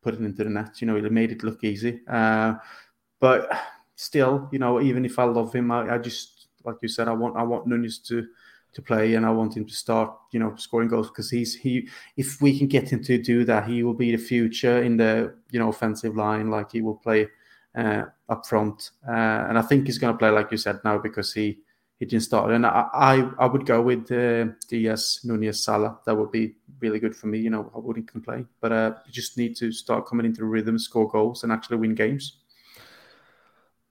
[0.00, 0.80] put it into the net.
[0.80, 2.00] You know, he made it look easy.
[2.08, 2.54] Uh,
[3.18, 3.50] but
[3.96, 7.12] still, you know, even if I love him, I, I just like you said, I
[7.12, 8.24] want I want Nunez to
[8.74, 11.88] to play and I want him to start, you know, scoring goals because he's he
[12.16, 15.34] if we can get him to do that, he will be the future in the
[15.50, 16.50] you know offensive line.
[16.50, 17.26] Like he will play
[17.74, 18.90] uh, up front.
[19.06, 21.58] Uh, and I think he's going to play like you said now because he
[21.98, 22.50] he didn't start.
[22.50, 25.98] And I I, I would go with uh, Diaz, Nunez, Salah.
[26.04, 27.38] That would be really good for me.
[27.38, 28.48] You know, I wouldn't complain.
[28.60, 31.94] But uh, you just need to start coming into rhythm, score goals, and actually win
[31.94, 32.38] games.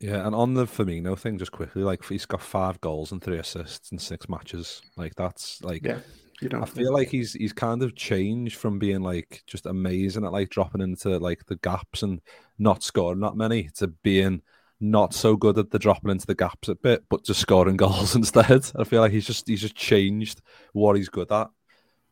[0.01, 3.37] Yeah, and on the Firmino thing, just quickly, like he's got five goals and three
[3.37, 4.81] assists in six matches.
[4.97, 5.99] Like that's like yeah.
[6.41, 10.25] You know, I feel like he's he's kind of changed from being like just amazing
[10.25, 12.19] at like dropping into like the gaps and
[12.57, 14.41] not scoring that many to being
[14.79, 18.15] not so good at the dropping into the gaps a bit, but just scoring goals
[18.15, 18.65] instead.
[18.75, 20.41] I feel like he's just he's just changed
[20.73, 21.47] what he's good at,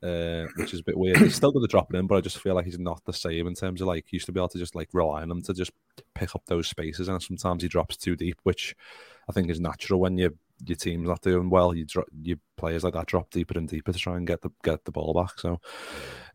[0.04, 1.18] uh, which is a bit weird.
[1.18, 3.48] He's still good at dropping in, but I just feel like he's not the same
[3.48, 5.42] in terms of like he used to be able to just like rely on him
[5.42, 5.72] to just
[6.14, 8.76] pick up those spaces, and sometimes he drops too deep, which
[9.28, 12.84] I think is natural when you your team's not doing well, you drop your players
[12.84, 15.40] like that drop deeper and deeper to try and get the get the ball back.
[15.40, 15.60] So,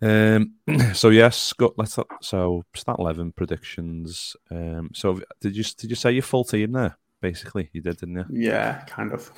[0.03, 0.55] um,
[0.95, 4.37] so yes, go, let's so start eleven predictions.
[4.51, 6.97] Um, so did you did you say your full team there?
[7.21, 8.27] Basically, you did, didn't you?
[8.49, 9.31] Yeah, kind of.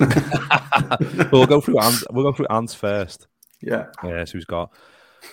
[1.32, 3.28] we'll go through Ant, we'll go through Ants first.
[3.60, 3.86] Yeah.
[4.02, 4.24] Yeah.
[4.24, 4.72] So he's got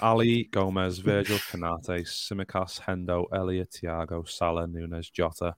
[0.02, 5.56] Ali, Gomez, Virgil, Konate, Tsimikas, Hendo, Elliott, Thiago, Salah, Nunez, Jota,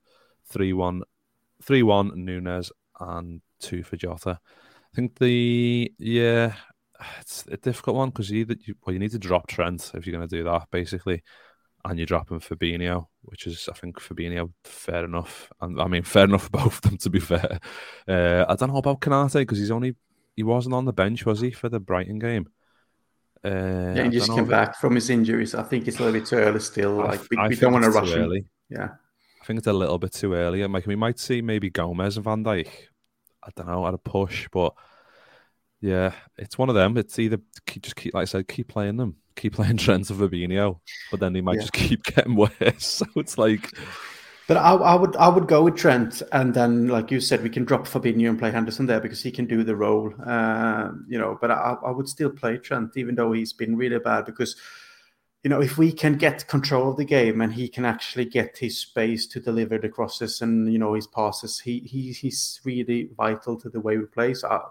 [0.50, 1.02] 3 1,
[1.64, 4.40] 3 1, Nunez, and two for Jota.
[4.42, 6.54] I think the yeah,
[7.20, 10.18] it's a difficult one because you, you well you need to drop Trent if you're
[10.18, 11.24] going to do that basically,
[11.86, 16.26] and you're dropping Fabinho, which is I think Fabinho fair enough, and I mean fair
[16.26, 17.60] enough for both of them to be fair.
[18.08, 19.96] Uh, I don't know about Konate because he's only
[20.36, 22.48] he wasn't on the bench was he for the Brighton game.
[23.44, 25.54] Uh, yeah, he just came back from his injuries.
[25.56, 26.94] I think it's a little bit too early still.
[26.94, 28.46] Like we, we don't want to rush him.
[28.70, 28.90] Yeah.
[29.48, 30.62] Think it's a little bit too early.
[30.62, 32.68] And like we might see maybe Gomez and Van Dijk.
[33.42, 34.74] I don't know at a push, but
[35.80, 36.98] yeah, it's one of them.
[36.98, 40.20] It's either keep, just keep, like I said, keep playing them, keep playing Trent and
[40.20, 41.62] Fabinho, but then they might yeah.
[41.62, 42.52] just keep getting worse.
[42.80, 43.72] So it's like.
[44.50, 47.50] But I, I, would I would go with Trent, and then like you said, we
[47.50, 51.18] can drop Fabinho and play Henderson there because he can do the role, uh, you
[51.18, 51.38] know.
[51.40, 54.58] But I, I would still play Trent, even though he's been really bad because
[55.43, 58.58] you know, if we can get control of the game and he can actually get
[58.58, 63.10] his space to deliver the crosses and you know his passes, he, he he's really
[63.15, 64.34] vital to the way we play.
[64.34, 64.62] So I,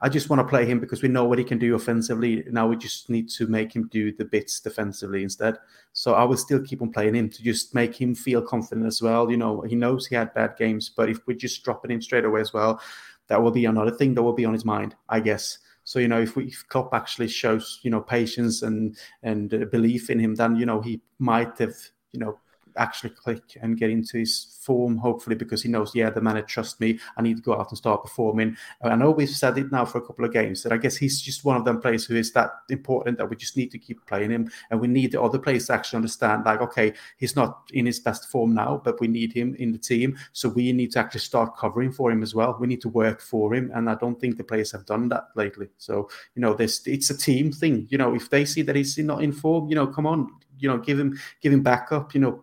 [0.00, 2.44] I just want to play him because we know what he can do offensively.
[2.50, 5.56] Now we just need to make him do the bits defensively instead.
[5.92, 9.02] So I will still keep on playing him to just make him feel confident as
[9.02, 9.30] well.
[9.30, 12.24] You know, he knows he had bad games, but if we're just dropping him straight
[12.24, 12.80] away as well,
[13.28, 15.58] that will be another thing that will be on his mind, I guess.
[15.88, 19.64] So you know, if, we, if Klopp actually shows you know patience and and uh,
[19.72, 21.72] belief in him, then you know he might have
[22.12, 22.38] you know
[22.78, 26.80] actually click and get into his form, hopefully, because he knows, yeah, the manager trusts
[26.80, 26.98] me.
[27.16, 28.56] I need to go out and start performing.
[28.82, 31.20] I know we've said it now for a couple of games that I guess he's
[31.20, 34.04] just one of them players who is that important that we just need to keep
[34.06, 34.50] playing him.
[34.70, 38.00] And we need the other players to actually understand, like, okay, he's not in his
[38.00, 40.16] best form now, but we need him in the team.
[40.32, 42.56] So we need to actually start covering for him as well.
[42.60, 43.70] We need to work for him.
[43.74, 45.68] And I don't think the players have done that lately.
[45.78, 47.86] So, you know, this it's a team thing.
[47.90, 50.68] You know, if they see that he's not in form, you know, come on, you
[50.68, 52.14] know, give him give him backup.
[52.14, 52.42] You know,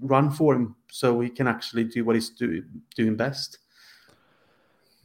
[0.00, 2.62] run for him so he can actually do what he's do,
[2.94, 3.58] doing best.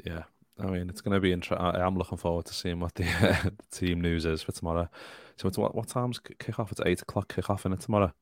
[0.04, 0.24] Yeah,
[0.60, 1.66] I mean, it's going to be interesting.
[1.66, 4.90] I'm looking forward to seeing what the, uh, the, team news is for tomorrow.
[5.38, 6.72] So, what, what time's kick off?
[6.72, 8.14] It's eight o'clock kick off in it tomorrow.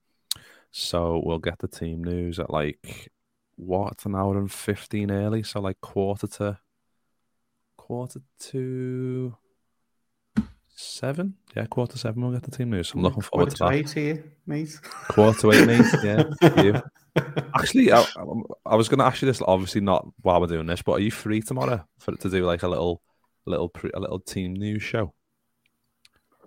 [0.71, 3.11] So, we'll get the team news at like
[3.55, 5.43] what an hour and 15 early.
[5.43, 6.59] So, like quarter to
[7.77, 9.35] quarter to
[10.75, 11.35] seven.
[11.55, 12.21] Yeah, quarter seven.
[12.21, 12.93] We'll get the team news.
[12.93, 14.79] I'm looking forward quarter to, to eight here, mate.
[15.09, 15.85] Quarter eight, mate.
[16.03, 16.23] Yeah,
[16.63, 16.81] you.
[17.55, 18.05] Actually, I,
[18.65, 19.41] I was going to ask you this.
[19.45, 22.63] Obviously, not while we're doing this, but are you free tomorrow for to do like
[22.63, 23.01] a little,
[23.45, 25.13] little, a little team news show?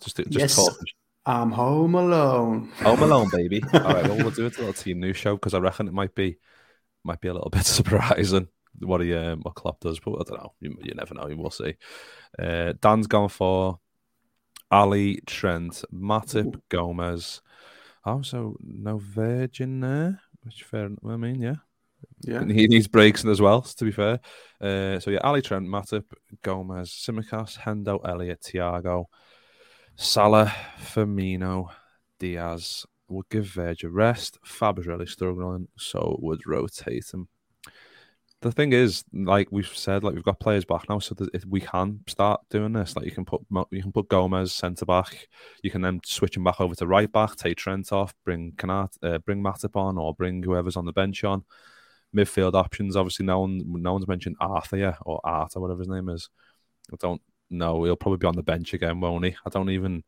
[0.00, 0.56] Just, just yes.
[0.56, 0.76] talk.
[1.24, 2.70] I'm home alone.
[2.82, 3.62] Home alone, baby.
[3.72, 5.94] All right, well, we'll do it a little team news show because I reckon it
[5.94, 6.38] might be,
[7.04, 8.48] might be a little bit surprising
[8.80, 10.52] what he um, what Klopp does, but I don't know.
[10.60, 11.28] You, you never know.
[11.36, 11.76] We'll see.
[12.38, 13.78] Uh, Dan's gone for
[14.70, 16.62] Alli, Trent, Matip, Ooh.
[16.68, 17.40] Gomez.
[18.04, 20.90] Oh, so no Virgin there, which fair.
[21.08, 21.56] I mean, yeah,
[22.20, 22.44] yeah.
[22.46, 23.62] He needs breaks in as well.
[23.62, 24.20] To be fair,
[24.60, 26.04] uh, so yeah, Ali, Trent, Matip,
[26.42, 29.06] Gomez, Tsimikas, Hendo, Elliott, Thiago,
[29.96, 31.70] Salah, Firmino,
[32.18, 32.86] Diaz.
[33.08, 34.36] Would give Verge a rest.
[34.44, 37.28] Fab is really struggling, so would rotate him
[38.42, 41.60] the thing is, like we've said, like we've got players back now, so that we
[41.60, 42.94] can start doing this.
[42.94, 45.28] Like you can put you can put Gomez centre back,
[45.62, 48.96] you can then switch him back over to right back, take Trent off, bring Kanat,
[49.02, 51.44] uh, bring Matip on, or bring whoever's on the bench on.
[52.14, 55.88] Midfield options, obviously, no one no one's mentioned Arthur yet, or Art or whatever his
[55.88, 56.28] name is.
[56.92, 57.84] I don't know.
[57.84, 59.36] He'll probably be on the bench again, won't he?
[59.46, 60.04] I don't even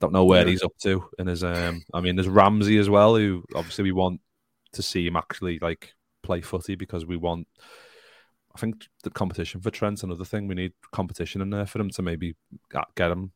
[0.00, 0.50] don't know where yeah.
[0.50, 1.44] he's up to in his.
[1.44, 4.20] Um, I mean, there's Ramsey as well, who obviously we want
[4.72, 5.92] to see him actually like
[6.22, 7.46] play footy because we want.
[8.54, 10.48] I think the competition for Trent's another thing.
[10.48, 12.34] We need competition in there for him to maybe
[12.96, 13.32] get him,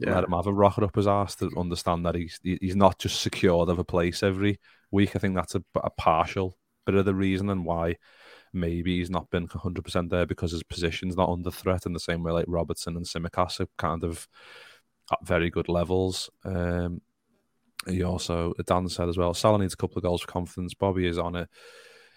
[0.00, 0.14] yeah.
[0.14, 3.20] let him have a rocket up his ass to understand that he's he's not just
[3.20, 4.58] secured of a place every
[4.90, 5.14] week.
[5.14, 7.96] I think that's a, a partial bit of the reason and why
[8.52, 12.22] maybe he's not been 100% there because his position's not under threat in the same
[12.22, 14.26] way like Robertson and Tsimikas are kind of
[15.12, 16.30] at very good levels.
[16.44, 17.02] Um,
[17.86, 20.74] he also, Dan said as well, Salah needs a couple of goals for confidence.
[20.74, 21.48] Bobby is on it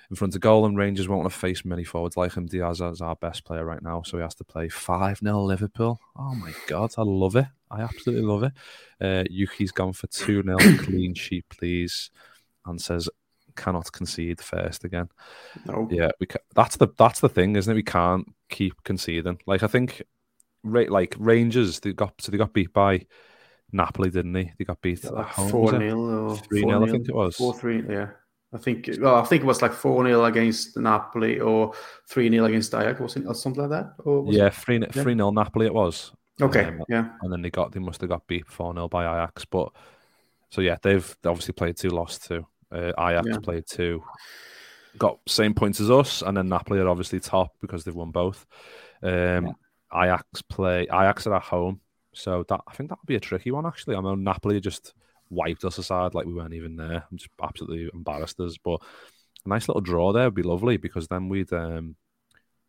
[0.09, 2.47] in front of goal, and Rangers won't want to face many forwards like him.
[2.47, 5.99] Diaz is our best player right now, so he has to play 5 0 Liverpool.
[6.17, 7.45] Oh my God, I love it.
[7.69, 8.53] I absolutely love it.
[8.99, 12.09] Uh, Yuki's gone for 2 0, clean sheet, please,
[12.65, 13.07] and says,
[13.55, 15.09] cannot concede first again.
[15.65, 15.87] No.
[15.91, 17.75] Yeah, we ca- that's the that's the thing, isn't it?
[17.75, 19.39] We can't keep conceding.
[19.45, 20.01] Like I think,
[20.63, 23.05] right, like Rangers, they got so they got beat by
[23.71, 24.53] Napoli, didn't they?
[24.57, 27.83] They got beat like four 0 three 0 I think it was four three.
[27.87, 28.09] Yeah,
[28.51, 31.73] I think well, I think it was like four 0 against Napoli or
[32.07, 33.93] three 0 against Ajax, it, or something like that?
[34.27, 36.11] yeah, three three 0 Napoli it was.
[36.41, 39.03] Okay, um, yeah, and then they got they must have got beat four 0 by
[39.03, 39.71] Ajax, but
[40.49, 42.45] so yeah, they've obviously played two, lost two.
[42.71, 43.37] Uh, Ajax yeah.
[43.37, 44.03] played two,
[44.97, 48.47] got same points as us, and then Napoli are obviously top because they've won both.
[49.03, 49.51] Um, yeah.
[49.93, 51.81] Ajax play Ajax are at home,
[52.13, 53.95] so that I think that would be a tricky one actually.
[53.95, 54.95] I know Napoli just
[55.29, 57.03] wiped us aside like we weren't even there.
[57.09, 58.57] I'm just absolutely embarrassed us.
[58.57, 58.81] But
[59.45, 61.95] a nice little draw there would be lovely because then we'd um,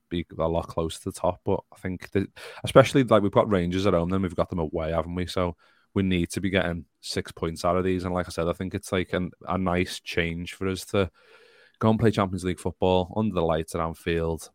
[0.09, 1.41] be a lot closer to the top.
[1.45, 2.29] But I think, that,
[2.65, 5.27] especially like we've got Rangers at home, then we've got them away, haven't we?
[5.27, 5.57] So
[5.95, 8.05] we need to be getting six points out of these.
[8.05, 11.11] And like I said, I think it's like an, a nice change for us to
[11.79, 14.51] go and play Champions League football under the lights at Anfield.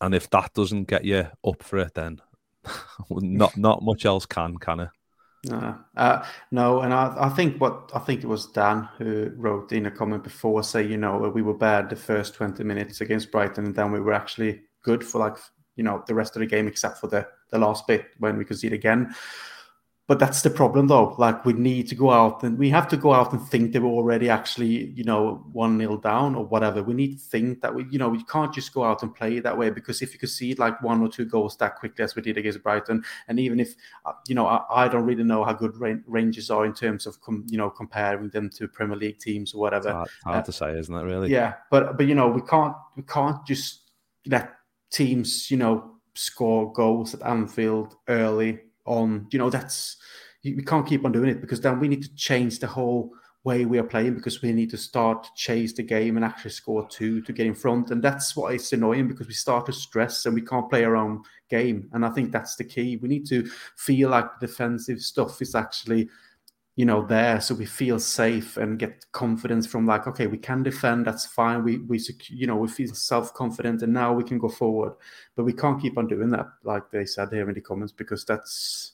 [0.00, 2.20] And if that doesn't get you up for it, then
[3.10, 4.88] not not much else can, can it?
[5.44, 9.70] No, uh, no, and I, I think what I think it was Dan who wrote
[9.70, 13.30] in a comment before, say you know we were bad the first twenty minutes against
[13.30, 15.36] Brighton, and then we were actually good for like
[15.76, 18.44] you know the rest of the game except for the the last bit when we
[18.44, 19.14] could see it again.
[20.08, 21.14] But that's the problem, though.
[21.18, 23.82] Like we need to go out and we have to go out and think that
[23.82, 26.82] we're already actually, you know, one nil down or whatever.
[26.82, 29.38] We need to think that we, you know, we can't just go out and play
[29.38, 32.02] that way because if you could see it like one or two goals that quickly
[32.04, 33.74] as we did against Brighton, and even if,
[34.06, 37.20] uh, you know, I, I don't really know how good Rangers are in terms of,
[37.20, 39.88] com, you know, comparing them to Premier League teams or whatever.
[39.88, 41.02] It's hard, hard uh, to say, isn't it?
[41.02, 41.30] Really?
[41.30, 43.90] Yeah, but but you know, we can't we can't just
[44.24, 44.54] let
[44.90, 49.26] teams, you know, score goals at Anfield early on.
[49.30, 49.96] You know, that's
[50.44, 53.12] we can't keep on doing it because then we need to change the whole
[53.44, 56.50] way we are playing because we need to start to chase the game and actually
[56.50, 57.90] score two to get in front.
[57.90, 60.96] And that's why it's annoying because we start to stress and we can't play our
[60.96, 61.88] own game.
[61.92, 62.96] And I think that's the key.
[62.96, 66.08] We need to feel like defensive stuff is actually
[66.78, 70.62] you know there so we feel safe and get confidence from like okay we can
[70.62, 74.48] defend that's fine we we you know we feel self-confident and now we can go
[74.48, 74.92] forward.
[75.34, 78.24] But we can't keep on doing that like they said here in the comments because
[78.24, 78.92] that's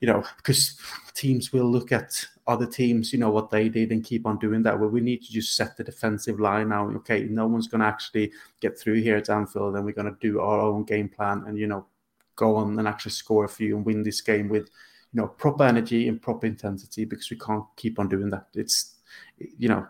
[0.00, 0.76] you know because
[1.14, 4.64] teams will look at other teams you know what they did and keep on doing
[4.64, 4.80] that.
[4.80, 6.90] Well we need to just set the defensive line now.
[6.96, 10.18] Okay no one's going to actually get through here at anfield and we're going to
[10.20, 11.86] do our own game plan and you know
[12.34, 14.68] go on and actually score a few and win this game with
[15.12, 18.46] you know proper energy and proper intensity because we can't keep on doing that.
[18.54, 18.96] It's
[19.36, 19.86] you know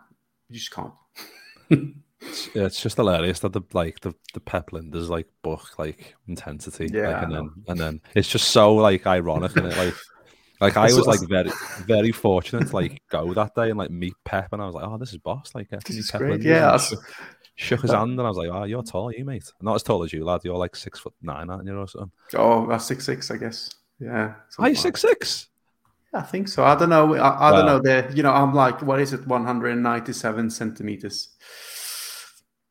[0.48, 0.92] you just can't.
[2.20, 6.88] It's, it's just hilarious that the like the the Pep Lijnders like book like intensity,
[6.92, 9.94] yeah, like, and then and then it's just so like ironic and it like
[10.60, 11.52] like I was like very
[11.86, 14.84] very fortunate to like go that day and like meet Pep and I was like,
[14.84, 16.42] oh, this is boss, like this is Pep great.
[16.42, 16.76] yeah.
[16.76, 17.04] Shook,
[17.54, 20.02] shook his hand and I was like, oh, you're tall, you mate, not as tall
[20.02, 20.40] as you, lad.
[20.42, 22.10] You're like six foot nine, aren't you, or something?
[22.34, 23.70] Oh, that's six six, I guess.
[24.00, 24.34] Yeah.
[24.58, 25.48] Are you six six?
[26.12, 26.64] I think so.
[26.64, 27.14] I don't know.
[27.14, 27.80] I, I well, don't know.
[27.80, 29.26] There, you know, I'm like, what is it?
[29.26, 31.36] 197 centimeters.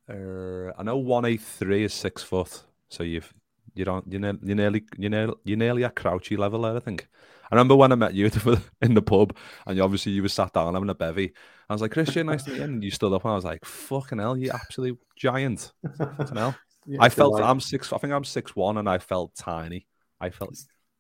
[0.10, 2.64] Uh, I know 183 is six foot.
[2.90, 3.32] So you've
[3.76, 6.76] you don't you're, ne- you're nearly you're nearly you're nearly at crouchy level there.
[6.76, 7.08] I think.
[7.50, 8.30] I remember when I met you
[8.82, 11.34] in the pub, and you, obviously you were sat down having a bevy.
[11.70, 12.64] I was like, Kristian, nice to meet you.
[12.64, 15.72] And you stood up, and I was like, fucking hell, you absolute giant.
[15.98, 16.56] Fucking hell.
[16.90, 17.44] Yeah, I felt like...
[17.44, 17.92] I'm six.
[17.92, 19.88] I think I'm six one, and I felt tiny.
[20.22, 20.58] I felt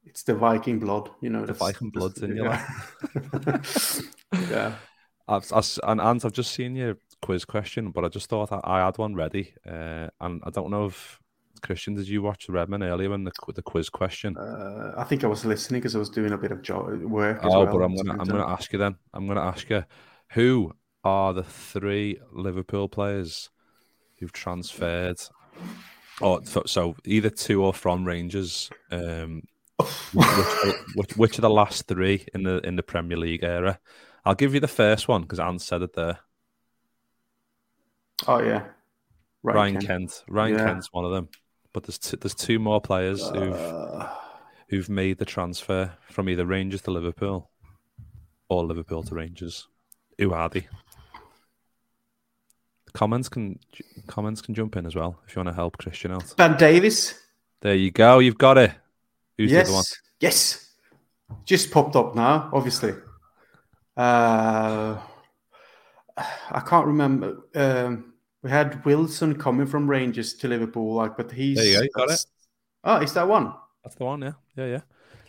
[0.07, 1.45] it's the Viking blood, you know.
[1.45, 4.01] The Viking blood's in your life.
[4.49, 4.75] yeah.
[5.29, 8.61] I've, I, and Ant, I've just seen your quiz question, but I just thought I,
[8.63, 11.19] I had one ready, uh, and I don't know if
[11.59, 14.37] Kristian, did you watch Redmen earlier in the the quiz question?
[14.37, 17.39] Uh, I think I was listening because I was doing a bit of job work.
[17.43, 18.95] oh, well, but I'm gonna I'm gonna ask you then.
[19.13, 19.83] I'm gonna ask you
[20.31, 20.71] who
[21.03, 23.49] are the three Liverpool players
[24.19, 25.17] who've transferred,
[26.21, 29.41] or so either to or from Rangers um,
[29.79, 33.79] which, which, which, are the last three in the in the Premier League era?
[34.25, 36.19] I'll give you the first one because Anne said it there.
[38.27, 38.65] Oh yeah,
[39.43, 39.87] Ryan, Ryan Kent.
[39.87, 40.23] Kent.
[40.27, 40.65] Ryan yeah.
[40.65, 41.29] Kent's one of them.
[41.73, 44.09] But there's two, there's two more players who've uh...
[44.69, 47.51] who've made the transfer from either Rangers to Liverpool
[48.49, 49.67] or Liverpool to Rangers.
[50.17, 50.67] Who are they?
[52.93, 53.59] Comments can
[54.07, 56.33] comments can jump in as well if you want to help Kristian out.
[56.35, 57.13] Ben Davies.
[57.61, 58.17] There you go.
[58.19, 58.71] You've got it.
[59.37, 59.67] Who's yes.
[59.67, 59.85] the other one?
[60.19, 60.73] Yes.
[61.45, 62.93] Just popped up now, obviously.
[63.95, 64.97] Uh,
[66.17, 67.45] I can't remember.
[67.55, 71.57] Um, we had Wilson coming from Rangers to Liverpool, like, but he's.
[71.57, 71.83] There you go.
[71.83, 72.25] You got it.
[72.83, 73.53] Oh, is that one?
[73.83, 74.21] That's the one.
[74.21, 74.81] Yeah, yeah, yeah.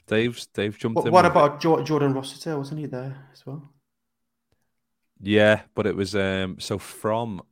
[0.06, 1.12] Dave's Dave jumped what, in.
[1.12, 1.60] What about it.
[1.60, 2.56] Jordan Rossiter?
[2.56, 3.70] Wasn't he there as well?
[5.20, 7.42] Yeah, but it was um so from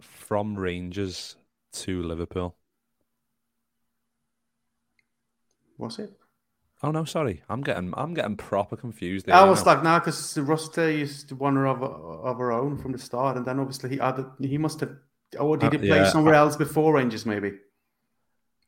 [0.00, 1.36] from Rangers
[1.72, 2.57] to Liverpool.
[5.78, 6.12] Was it?
[6.82, 7.42] Oh no, sorry.
[7.48, 9.26] I'm getting I'm getting proper confused.
[9.26, 9.72] There, I was now.
[9.72, 13.46] like, now because Rossiter used to one of of our own from the start, and
[13.46, 14.26] then obviously he added.
[14.40, 14.96] He must have.
[15.38, 17.26] Or did he uh, play yeah, somewhere I, else before Rangers?
[17.26, 17.52] Maybe.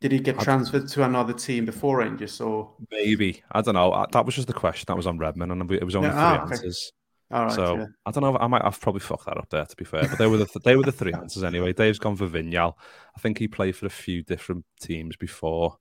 [0.00, 4.06] Did he get transferred to another team before Rangers, or maybe I don't know.
[4.12, 6.22] That was just the question that was on Redmen, and it was only yeah, three
[6.22, 6.54] ah, okay.
[6.54, 6.92] answers.
[7.30, 7.86] All right, so yeah.
[8.06, 8.36] I don't know.
[8.38, 8.64] I might.
[8.64, 9.64] I've probably fucked that up there.
[9.64, 11.72] To be fair, but they were the they were the three answers anyway.
[11.72, 12.74] Dave's gone for Vignal.
[13.16, 15.76] I think he played for a few different teams before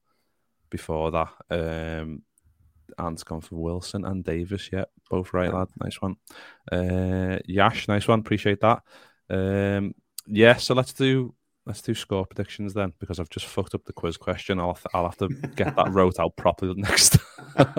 [0.70, 1.30] before that.
[1.50, 2.24] Um,
[2.98, 4.70] Ant's gone for Wilson and Davies.
[4.72, 5.68] Yeah, both right, lad.
[5.82, 6.16] Nice one.
[6.72, 8.20] Uh, Yash, nice one.
[8.20, 8.82] Appreciate that.
[9.30, 9.94] Um,
[10.28, 11.34] yeah, so let's do
[11.66, 14.60] let's do score predictions then because I've just fucked up the quiz question.
[14.60, 17.18] I'll I'll have to get that wrote out properly next.
[17.54, 17.78] what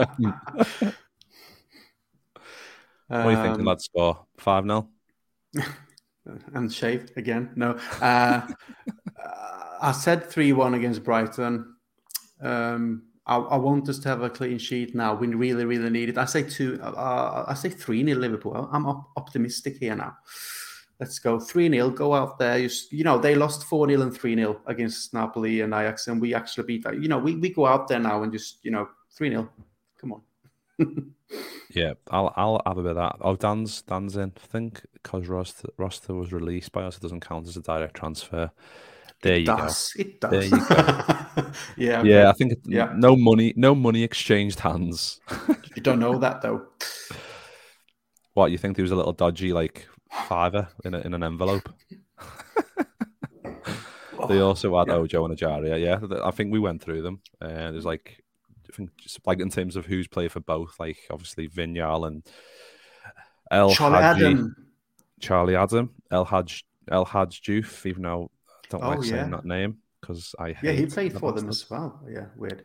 [3.10, 3.80] are you thinking, um, lad?
[3.80, 4.88] Score five 0
[6.54, 7.50] and shaved again.
[7.56, 8.46] No, uh,
[9.82, 11.69] I said three one against Brighton.
[12.42, 15.14] Um, I, I, want us to have a clean sheet now.
[15.14, 16.18] We really, really need it.
[16.18, 16.80] I say two.
[16.82, 18.68] Uh, I say three nil Liverpool.
[18.72, 20.16] I'm op- optimistic here now.
[21.00, 22.58] Let's go three 0 Go out there.
[22.58, 26.20] You, you know they lost four 0 and three 0 against Napoli and Ajax, and
[26.20, 27.00] we actually beat that.
[27.00, 29.50] You know we, we go out there now and just you know three 0
[29.98, 30.22] Come on.
[31.70, 33.16] yeah, I'll I'll have a bit of that.
[33.22, 34.32] Oh, Dan's Dan's in.
[34.36, 37.96] I think because Roster, Roster was released by us, it doesn't count as a direct
[37.96, 38.50] transfer.
[39.22, 39.92] There it you does.
[39.92, 40.00] go.
[40.00, 40.30] It does.
[40.30, 41.50] There you go.
[41.76, 42.02] yeah.
[42.02, 42.92] Yeah, I think yeah.
[42.96, 45.20] no money, no money exchanged hands.
[45.76, 46.66] you don't know that though.
[48.34, 51.68] What you think there was a little dodgy like fiver in a, in an envelope?
[54.28, 54.94] they also had yeah.
[54.94, 55.80] Ojo and Ejaria.
[55.80, 57.20] Yeah, I think we went through them.
[57.40, 58.22] Uh, there's like,
[58.72, 62.22] I think just like in terms of who's played for both, like obviously Vignal and
[63.50, 64.56] El Charlie Hadji, Adam,
[65.20, 68.30] Charlie Adam, El Hadj El Hadj Diouf, even though
[68.70, 69.10] don't oh, like yeah.
[69.10, 72.00] saying that name because I yeah he played for them as well.
[72.10, 72.64] Yeah, weird.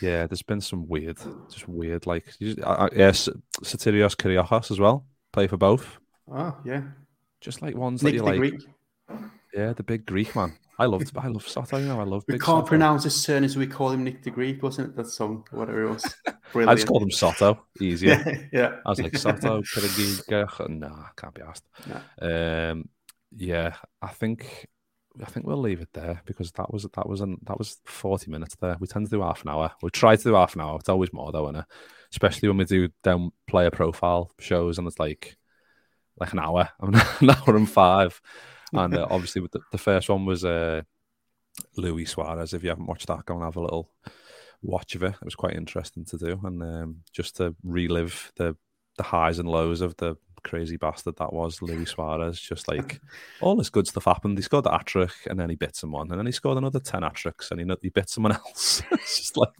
[0.00, 1.18] Yeah, there's been some weird,
[1.50, 3.28] just weird like yes,
[3.62, 5.06] Sotirios Kyrgios as well.
[5.32, 5.98] Play for both.
[6.30, 6.82] Oh yeah,
[7.40, 8.38] just like ones Nick that you like.
[8.38, 8.62] Greek.
[9.54, 10.52] Yeah, the big Greek man.
[10.78, 11.78] I love I love Soto.
[11.78, 12.24] You know, I love.
[12.28, 12.66] We big can't Soto.
[12.66, 14.96] pronounce his surname, so we call him Nick the Greek, wasn't it?
[14.96, 16.14] That song, whatever it was.
[16.52, 16.70] Brilliant.
[16.70, 17.64] I just called him Soto.
[17.80, 18.48] Easier.
[18.52, 18.76] yeah.
[18.84, 20.68] I was like Soto, Kyrgios.
[20.68, 21.64] Nah, can't be asked.
[21.86, 22.70] Nah.
[22.70, 22.88] Um,
[23.34, 24.66] yeah, I think
[25.22, 28.30] I think we'll leave it there because that was that was an, that was forty
[28.30, 28.76] minutes there.
[28.80, 29.72] We tend to do half an hour.
[29.82, 30.76] We try to do half an hour.
[30.78, 31.64] It's always more though, is
[32.12, 35.36] Especially when we do down player profile shows and it's like
[36.18, 38.20] like an hour, an hour and five.
[38.72, 40.82] and uh, obviously the, the, first one was uh,
[41.76, 42.54] Luis Suarez.
[42.54, 43.90] If you haven't watched that, go and have a little
[44.62, 45.14] watch of it.
[45.14, 48.56] It was quite interesting to do, and um, just to relive the
[48.96, 52.40] the highs and lows of the crazy bastard that was Luis Suarez.
[52.40, 53.00] Just like
[53.40, 54.38] all this good stuff happened.
[54.38, 56.80] He scored the hat trick and then he bit someone, and then he scored another
[56.80, 58.82] 10 hat tricks and he, he bit someone else.
[58.92, 59.50] it's just like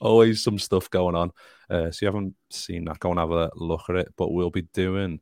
[0.00, 1.30] always some stuff going on.
[1.68, 4.14] Uh, so you haven't seen that, go and have a look at it.
[4.16, 5.20] But we'll be doing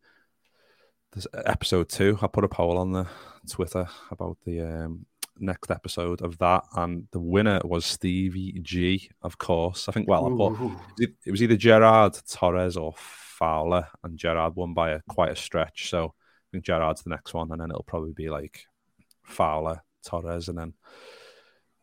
[1.12, 2.18] this episode two.
[2.20, 3.06] I put a poll on the
[3.48, 5.06] Twitter about the um,
[5.38, 9.88] next episode of that, and the winner was Stevie G, of course.
[9.88, 12.94] I think, well, I put, it was either Gerrard Torres or
[13.42, 15.90] Fowler, and Gerrard won by a, quite a stretch.
[15.90, 18.66] So I think Gerrard's the next one, and then it'll probably be like
[19.24, 20.74] Fowler, Torres, and then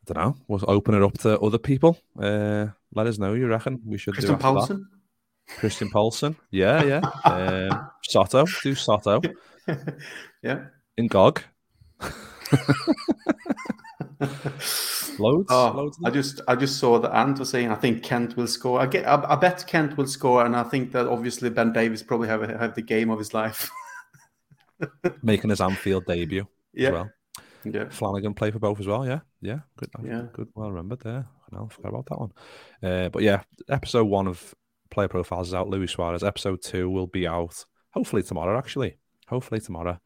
[0.08, 0.38] I don't know.
[0.48, 1.98] We'll open it up to other people.
[2.18, 3.34] Uh, let us know.
[3.34, 4.86] You reckon we should Christian do Poulsen?
[5.58, 7.02] Christian Poulsen, yeah, yeah.
[7.26, 9.20] um, Soto, do Soto.
[10.42, 10.68] yeah.
[10.98, 11.44] N'Gog.
[15.18, 15.48] Loads.
[15.50, 18.48] Oh, loads I just I just saw that Ant was saying I think Kent will
[18.48, 18.80] score.
[18.80, 22.04] I get I, I, bet Kent will score, and I think that obviously Ben Davies
[22.04, 23.70] probably have have the game of his life.
[25.24, 26.88] Making his Anfield debut yeah.
[26.88, 27.12] as well.
[27.66, 27.90] Yeah.
[27.90, 29.06] Flanagan play for both as well.
[29.06, 29.90] Yeah, yeah, good.
[30.04, 30.50] Yeah, good.
[30.54, 31.26] Well remembered there.
[31.54, 32.32] I forgot about that one.
[32.84, 34.54] Uh, but yeah, episode one of
[34.90, 35.70] Player Profiles is out.
[35.70, 36.24] Luis Suarez.
[36.24, 38.58] Episode two will be out hopefully tomorrow.
[38.58, 38.98] Actually,
[39.28, 40.00] hopefully tomorrow.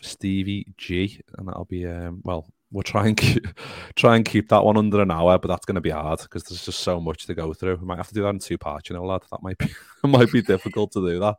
[0.00, 3.46] Stevie G, and that'll be um, well we'll try and keep,
[3.96, 6.44] try and keep that one under an hour, but that's going to be hard because
[6.44, 7.76] there's just so much to go through.
[7.76, 9.22] We might have to do that in two parts, you know, lad.
[9.30, 9.68] That might be
[10.04, 11.36] might be difficult to do that.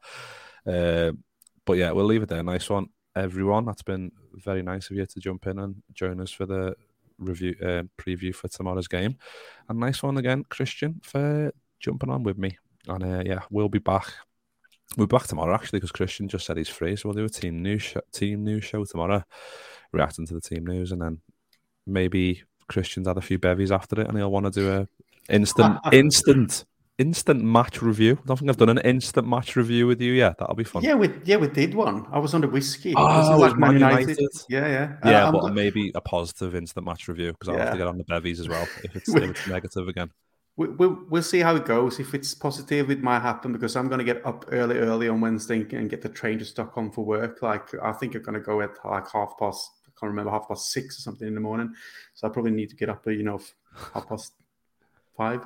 [0.65, 1.11] Uh,
[1.65, 2.43] but yeah, we'll leave it there.
[2.43, 3.65] Nice one, everyone.
[3.65, 6.75] That's been very nice of you to jump in and join us for the
[7.17, 9.17] review uh, preview for tomorrow's game.
[9.67, 12.57] And nice one again, Kristian, for jumping on with me.
[12.87, 14.13] And uh, yeah, we'll be back.
[14.97, 17.29] We'll be back tomorrow actually because Kristian just said he's free, so we'll do a
[17.29, 19.23] team news sh- team news show tomorrow
[19.93, 21.19] reacting to the team news, and then
[21.85, 24.87] maybe Kristian's had a few bevies after it, and he'll want to do a
[25.29, 26.65] instant, instant,
[26.97, 28.17] instant match review.
[28.23, 30.37] I don't think I've done an instant match review with you yet.
[30.37, 30.83] That'll be fun.
[30.83, 32.05] Yeah, we yeah we did one.
[32.11, 32.93] I was on the whiskey.
[32.95, 34.17] Oh, like Man United.
[34.17, 34.29] United.
[34.49, 35.27] Yeah, yeah, yeah.
[35.27, 37.65] Um, but maybe a positive instant match review because I'll yeah.
[37.65, 40.11] have to get on the bevies as well if it's, if it's negative again.
[40.55, 41.99] We, we, we'll see how it goes.
[41.99, 45.19] If it's positive, it might happen because I'm going to get up early, early on
[45.19, 47.41] Wednesday and get the train to Stockholm for work.
[47.41, 49.71] Like I think I'm going to go at like half past
[50.03, 51.73] can't remember half past six or something in the morning.
[52.13, 53.39] So I probably need to get up, you know,
[53.93, 54.33] half past
[55.15, 55.45] five.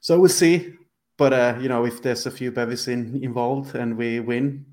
[0.00, 0.74] So we'll see.
[1.16, 4.64] But uh, you know, if there's a few bevies in, involved and we win,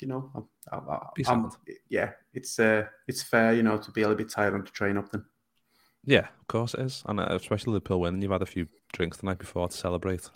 [0.00, 1.48] you know, I, I,
[1.90, 4.70] yeah, it's uh, it's fair, you know, to be a little bit tired on the
[4.70, 5.24] train up then.
[6.04, 8.22] Yeah, of course it is, and uh, especially the pill win.
[8.22, 10.30] You've had a few drinks the night before to celebrate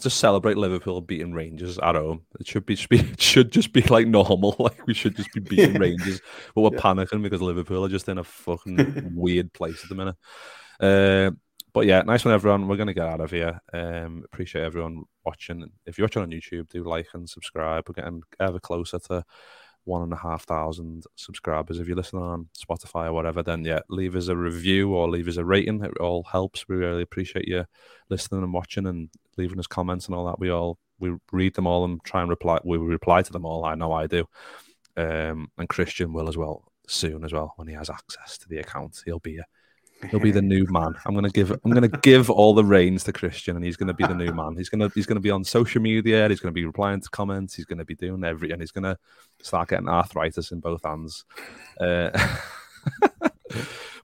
[0.00, 2.22] to celebrate Liverpool beating Rangers at home.
[2.40, 4.56] It should be, it should just be like normal.
[4.64, 6.20] Like we should just be beating Rangers,
[6.54, 6.80] but we're yeah.
[6.80, 10.16] panicking because Liverpool are just in a fucking weird place at the minute.
[10.80, 11.30] Uh,
[11.72, 12.68] but yeah, nice one, everyone.
[12.68, 13.60] We're gonna get out of here.
[13.72, 15.70] Um, appreciate everyone watching.
[15.86, 17.88] If you're watching on YouTube, do like and subscribe.
[17.88, 19.24] We're getting ever closer to
[19.84, 21.78] one and a half thousand subscribers.
[21.78, 25.28] If you're listening on Spotify or whatever, then yeah, leave us a review or leave
[25.28, 25.84] us a rating.
[25.84, 26.66] It all helps.
[26.68, 27.66] We really appreciate you
[28.08, 30.38] listening and watching and leaving us comments and all that.
[30.38, 32.60] We all we read them all and try and reply.
[32.64, 33.64] We reply to them all.
[33.64, 34.26] I know I do.
[34.96, 38.58] Um, and Kristian will as well soon as well when he has access to the
[38.58, 39.02] account.
[39.04, 39.44] He'll be a
[40.10, 40.94] He'll be the new man.
[41.06, 44.06] I'm gonna give I'm gonna give all the reins to Kristian, and he's gonna be
[44.06, 44.56] the new man.
[44.56, 46.28] He's gonna he's gonna be on social media.
[46.28, 47.54] He's gonna be replying to comments.
[47.54, 48.98] He's gonna be doing every, and he's gonna
[49.42, 51.24] start getting arthritis in both hands.
[51.80, 52.10] Uh,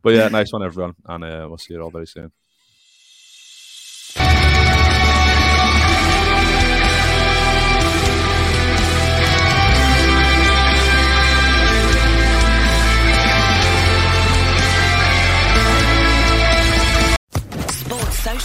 [0.03, 2.33] but yeah, nice one, everyone, and uh, we'll see you all very soon.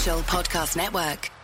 [0.06, 1.35] Podcast Network.